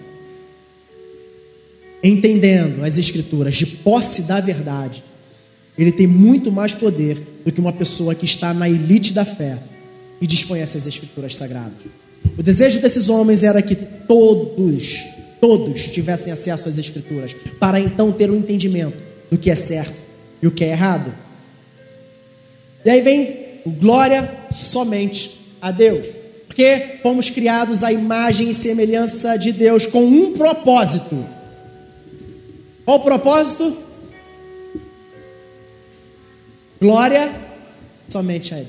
[2.02, 5.04] entendendo as Escrituras de posse da verdade,
[5.78, 9.60] ele tem muito mais poder do que uma pessoa que está na elite da fé
[10.20, 11.78] e desconhece as Escrituras sagradas.
[12.36, 15.04] O desejo desses homens era que todos,
[15.40, 19.00] todos tivessem acesso às Escrituras, para então ter um entendimento
[19.30, 19.94] do que é certo
[20.42, 21.14] e o que é errado.
[22.84, 26.23] E aí vem glória somente a Deus.
[26.54, 31.26] Porque fomos criados à imagem e semelhança de Deus com um propósito.
[32.84, 33.76] Qual o propósito?
[36.80, 37.28] Glória
[38.08, 38.68] somente a Ele.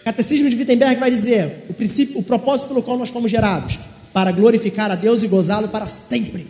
[0.00, 3.80] O Catecismo de Wittenberg vai dizer o princípio, o propósito pelo qual nós fomos gerados,
[4.12, 6.46] para glorificar a Deus e gozá-lo para sempre.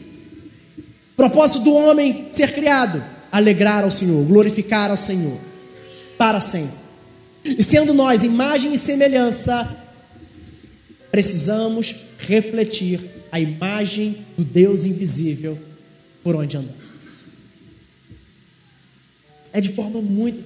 [1.16, 5.38] Propósito do homem ser criado: alegrar ao Senhor, glorificar ao Senhor,
[6.18, 6.76] para sempre.
[7.42, 9.85] E sendo nós imagem e semelhança,
[11.16, 13.00] precisamos refletir
[13.32, 15.58] a imagem do Deus invisível
[16.22, 16.76] por onde andar.
[19.50, 20.44] É de forma muito.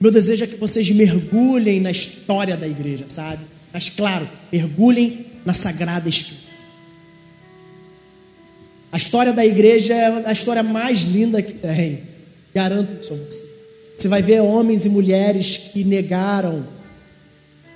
[0.00, 3.44] Meu desejo é que vocês mergulhem na história da igreja, sabe?
[3.70, 6.40] Mas, claro, mergulhem na Sagrada Escritura.
[8.90, 12.04] A história da igreja é a história mais linda que tem.
[12.54, 13.52] Garanto isso a você.
[13.98, 16.66] Você vai ver homens e mulheres que negaram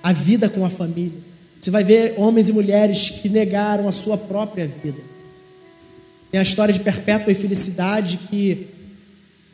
[0.07, 1.19] a vida com a família.
[1.61, 5.01] Você vai ver homens e mulheres que negaram a sua própria vida.
[6.31, 8.69] Tem a história de perpétua felicidade que,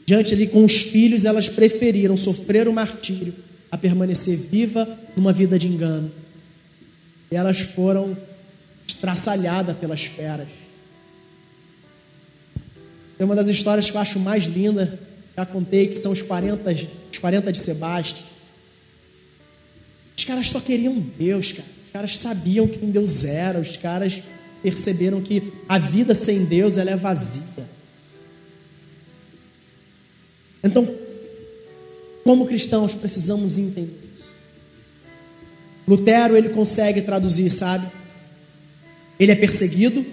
[0.05, 3.33] diante ali com os filhos, elas preferiram sofrer o martírio
[3.71, 4.87] a permanecer viva
[5.17, 6.13] numa vida de engano.
[7.31, 8.15] E elas foram
[8.87, 10.49] estraçalhadas pelas feras.
[13.17, 15.01] Tem uma das histórias que eu acho mais linda,
[15.35, 16.77] já contei, que são os 40,
[17.11, 18.32] os 40 de Sebastião.
[20.23, 21.69] Os caras só queriam Deus, cara.
[21.85, 24.23] Os caras sabiam quem Deus era, os caras
[24.63, 27.65] perceberam que a vida sem Deus ela é vazia.
[30.63, 30.89] Então,
[32.23, 33.99] como cristãos, precisamos entender.
[35.89, 37.89] Lutero ele consegue traduzir, sabe?
[39.19, 40.07] Ele é perseguido,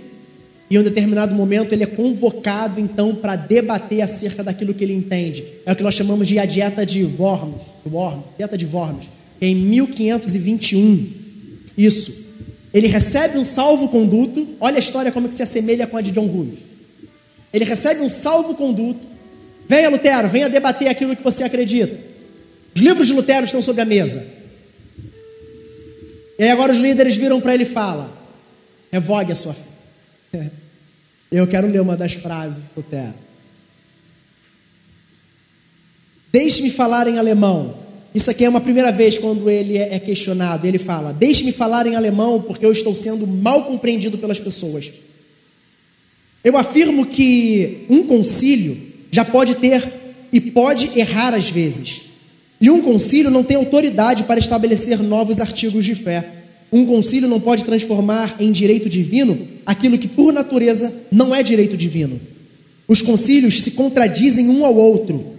[0.71, 4.93] e em um determinado momento ele é convocado então para debater acerca daquilo que ele
[4.93, 5.45] entende.
[5.67, 7.61] É o que nós chamamos de a dieta de Worms,
[8.35, 9.18] dieta de Worms.
[9.41, 11.13] Em 1521,
[11.77, 12.27] isso.
[12.73, 14.47] Ele recebe um salvo-conduto.
[14.59, 16.57] Olha a história como que se assemelha com a de John Gould.
[17.51, 18.99] Ele recebe um salvo-conduto.
[19.67, 21.99] Venha, Lutero, venha debater aquilo que você acredita.
[22.75, 24.29] Os livros de Lutero estão sobre a mesa.
[26.37, 28.09] E agora os líderes viram para ele e falam:
[28.91, 29.55] revogue a sua
[30.31, 30.49] fé.
[31.31, 33.13] Eu quero ler uma das frases do Lutero.
[36.31, 37.88] Deixe-me falar em alemão.
[38.13, 40.65] Isso aqui é uma primeira vez quando ele é, é questionado.
[40.65, 44.91] Ele fala: Deixe-me falar em alemão porque eu estou sendo mal compreendido pelas pessoas.
[46.43, 48.77] Eu afirmo que um concílio
[49.11, 49.83] já pode ter
[50.31, 52.01] e pode errar às vezes.
[52.61, 56.27] E um concílio não tem autoridade para estabelecer novos artigos de fé.
[56.71, 61.75] Um concílio não pode transformar em direito divino aquilo que, por natureza, não é direito
[61.75, 62.19] divino.
[62.87, 65.38] Os concílios se contradizem um ao outro.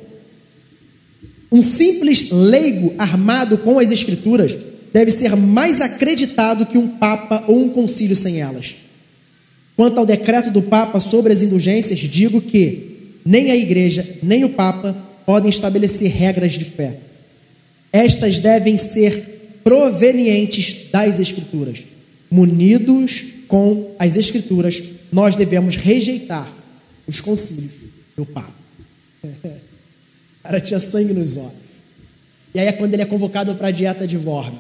[1.51, 4.57] Um simples leigo armado com as Escrituras
[4.93, 8.77] deve ser mais acreditado que um Papa ou um concílio sem elas.
[9.77, 14.51] Quanto ao decreto do Papa sobre as indulgências, digo que nem a Igreja nem o
[14.51, 14.97] Papa
[15.27, 16.99] podem estabelecer regras de fé.
[17.93, 21.83] Estas devem ser provenientes das Escrituras.
[22.31, 26.53] Munidos com as Escrituras, nós devemos rejeitar
[27.07, 27.73] os concílios
[28.17, 28.55] do Papa.
[30.41, 31.53] O cara tinha sangue nos olhos.
[32.55, 34.59] E aí é quando ele é convocado para a dieta de Worms.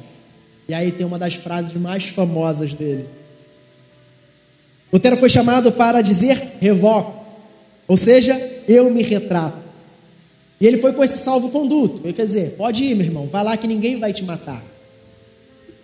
[0.68, 3.06] E aí tem uma das frases mais famosas dele.
[4.92, 7.24] Lutero foi chamado para dizer revoco,
[7.86, 8.34] ou seja,
[8.68, 9.58] eu me retrato.
[10.60, 12.12] E ele foi com esse salvo-conduto.
[12.12, 14.62] Quer dizer, pode ir, meu irmão, vai lá que ninguém vai te matar.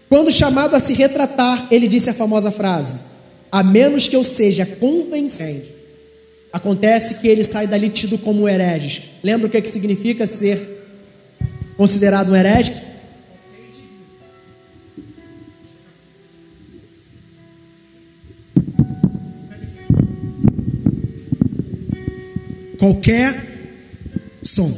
[0.09, 3.07] Quando chamado a se retratar, ele disse a famosa frase:
[3.51, 5.76] A menos que eu seja convencente.
[6.57, 9.11] Acontece que ele sai dali tido como herege.
[9.23, 10.59] Lembra o que, é que significa ser
[11.77, 12.73] considerado um herege?
[22.79, 23.35] Qualquer
[24.43, 24.75] som.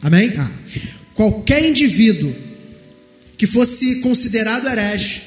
[0.00, 0.32] Amém?
[0.38, 0.50] Ah.
[1.14, 2.34] Qualquer indivíduo
[3.36, 5.20] que fosse considerado herege,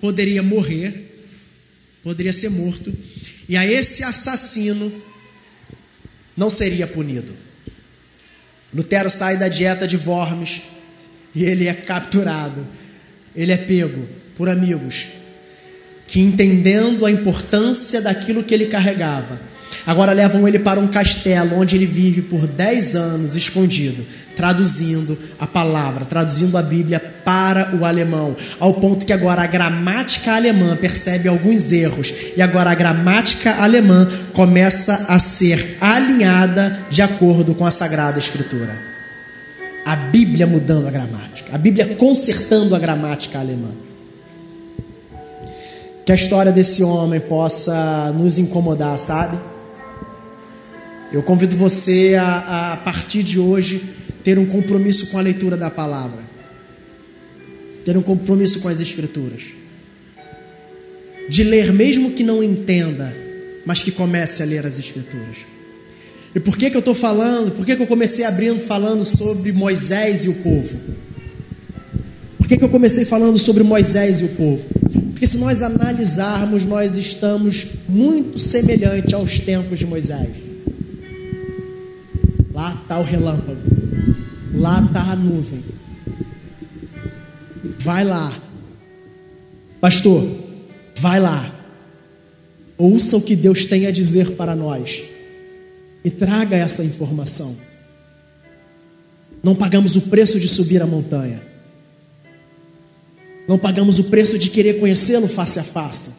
[0.00, 1.22] poderia morrer,
[2.02, 2.92] poderia ser morto,
[3.48, 4.92] e a esse assassino
[6.36, 7.34] não seria punido.
[8.72, 10.60] Lutero sai da dieta de Worms
[11.34, 12.66] e ele é capturado,
[13.34, 15.06] ele é pego por amigos
[16.06, 19.40] que, entendendo a importância daquilo que ele carregava,
[19.86, 24.04] agora levam ele para um castelo onde ele vive por 10 anos escondido,
[24.38, 30.32] traduzindo a palavra, traduzindo a Bíblia para o alemão, ao ponto que agora a gramática
[30.32, 37.52] alemã percebe alguns erros e agora a gramática alemã começa a ser alinhada de acordo
[37.54, 38.78] com a Sagrada Escritura.
[39.84, 43.70] A Bíblia mudando a gramática, a Bíblia consertando a gramática alemã.
[46.06, 49.36] Que a história desse homem possa nos incomodar, sabe?
[51.10, 53.82] Eu convido você a, a partir de hoje
[54.22, 56.22] ter um compromisso com a leitura da palavra,
[57.82, 59.44] ter um compromisso com as Escrituras,
[61.30, 63.14] de ler mesmo que não entenda,
[63.64, 65.38] mas que comece a ler as Escrituras.
[66.34, 67.52] E por que, que eu estou falando?
[67.52, 70.78] Por que, que eu comecei abrindo falando sobre Moisés e o povo?
[72.36, 74.62] Por que, que eu comecei falando sobre Moisés e o povo?
[75.12, 80.47] Porque se nós analisarmos, nós estamos muito semelhante aos tempos de Moisés.
[82.58, 83.60] Lá está o relâmpago,
[84.52, 85.64] lá está a nuvem.
[87.78, 88.36] Vai lá,
[89.80, 90.28] pastor,
[90.96, 91.54] vai lá.
[92.76, 95.00] Ouça o que Deus tem a dizer para nós
[96.04, 97.56] e traga essa informação.
[99.40, 101.40] Não pagamos o preço de subir a montanha.
[103.46, 106.12] Não pagamos o preço de querer conhecê-lo face a face.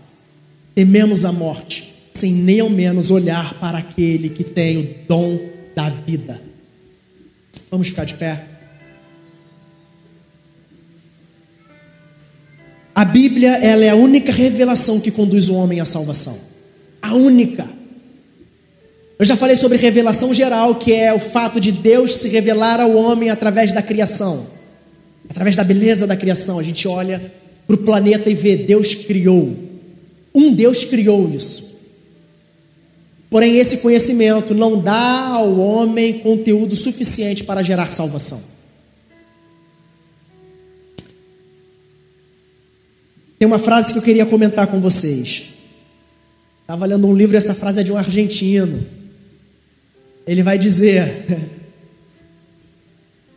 [0.73, 5.89] Tememos a morte, sem nem ao menos olhar para aquele que tem o dom da
[5.89, 6.41] vida.
[7.71, 8.43] Vamos ficar de pé?
[12.93, 16.37] A Bíblia, ela é a única revelação que conduz o homem à salvação.
[17.01, 17.65] A única.
[19.17, 22.93] Eu já falei sobre revelação geral, que é o fato de Deus se revelar ao
[22.93, 24.47] homem através da criação,
[25.29, 26.59] através da beleza da criação.
[26.59, 27.31] A gente olha
[27.65, 29.55] para o planeta e vê Deus criou.
[30.35, 31.78] Um Deus criou isso.
[33.29, 38.41] Porém, esse conhecimento não dá ao homem conteúdo suficiente para gerar salvação.
[43.37, 45.49] Tem uma frase que eu queria comentar com vocês.
[46.61, 48.85] Estava lendo um livro e essa frase é de um argentino.
[50.25, 51.25] Ele vai dizer,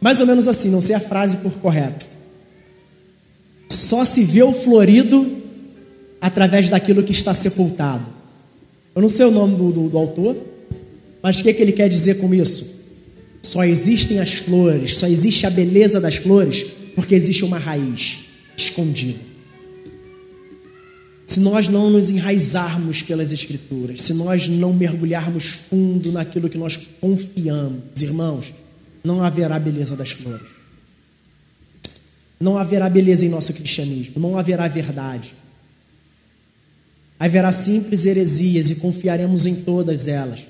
[0.01, 2.07] mais ou menos assim, não sei a frase por correto.
[3.71, 5.43] Só se vê o florido
[6.21, 8.22] através daquilo que está sepultado.
[8.95, 10.37] Eu não sei o nome do, do, do autor,
[11.23, 12.83] mas o que, é que ele quer dizer com isso?
[13.41, 18.19] Só existem as flores, só existe a beleza das flores porque existe uma raiz
[18.57, 19.33] escondida
[21.33, 26.77] se nós não nos enraizarmos pelas Escrituras, se nós não mergulharmos fundo naquilo que nós
[27.01, 28.53] confiamos, irmãos,
[29.03, 30.47] não haverá beleza das flores.
[32.39, 35.35] Não haverá beleza em nosso cristianismo, não haverá verdade.
[37.25, 40.41] Haverá simples heresias e confiaremos em todas elas.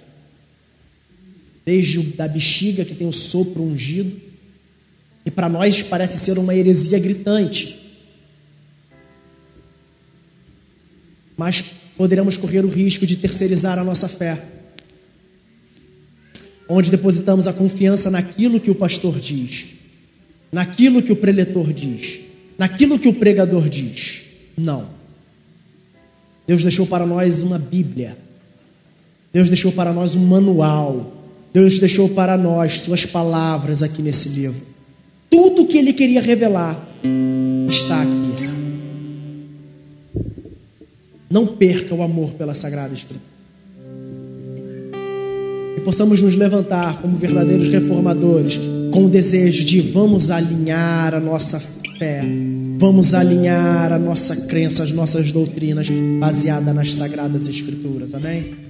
[1.66, 4.18] Desde da bexiga que tem o sopro ungido,
[5.24, 7.82] e para nós parece ser uma heresia gritante.
[11.42, 11.60] mas
[11.96, 14.40] poderemos correr o risco de terceirizar a nossa fé,
[16.68, 19.66] onde depositamos a confiança naquilo que o pastor diz,
[20.52, 22.20] naquilo que o preletor diz,
[22.56, 24.22] naquilo que o pregador diz.
[24.56, 25.01] Não.
[26.46, 28.16] Deus deixou para nós uma Bíblia.
[29.32, 31.12] Deus deixou para nós um manual.
[31.52, 34.60] Deus deixou para nós suas palavras aqui nesse livro.
[35.30, 36.88] Tudo que ele queria revelar
[37.68, 38.32] está aqui.
[41.30, 43.32] Não perca o amor pela Sagrada Escritura.
[45.78, 48.60] E possamos nos levantar como verdadeiros reformadores,
[48.92, 51.58] com o desejo de vamos alinhar a nossa
[51.98, 52.22] fé,
[52.82, 58.12] vamos alinhar a nossa crença, as nossas doutrinas, baseada nas Sagradas Escrituras.
[58.12, 58.61] Amém?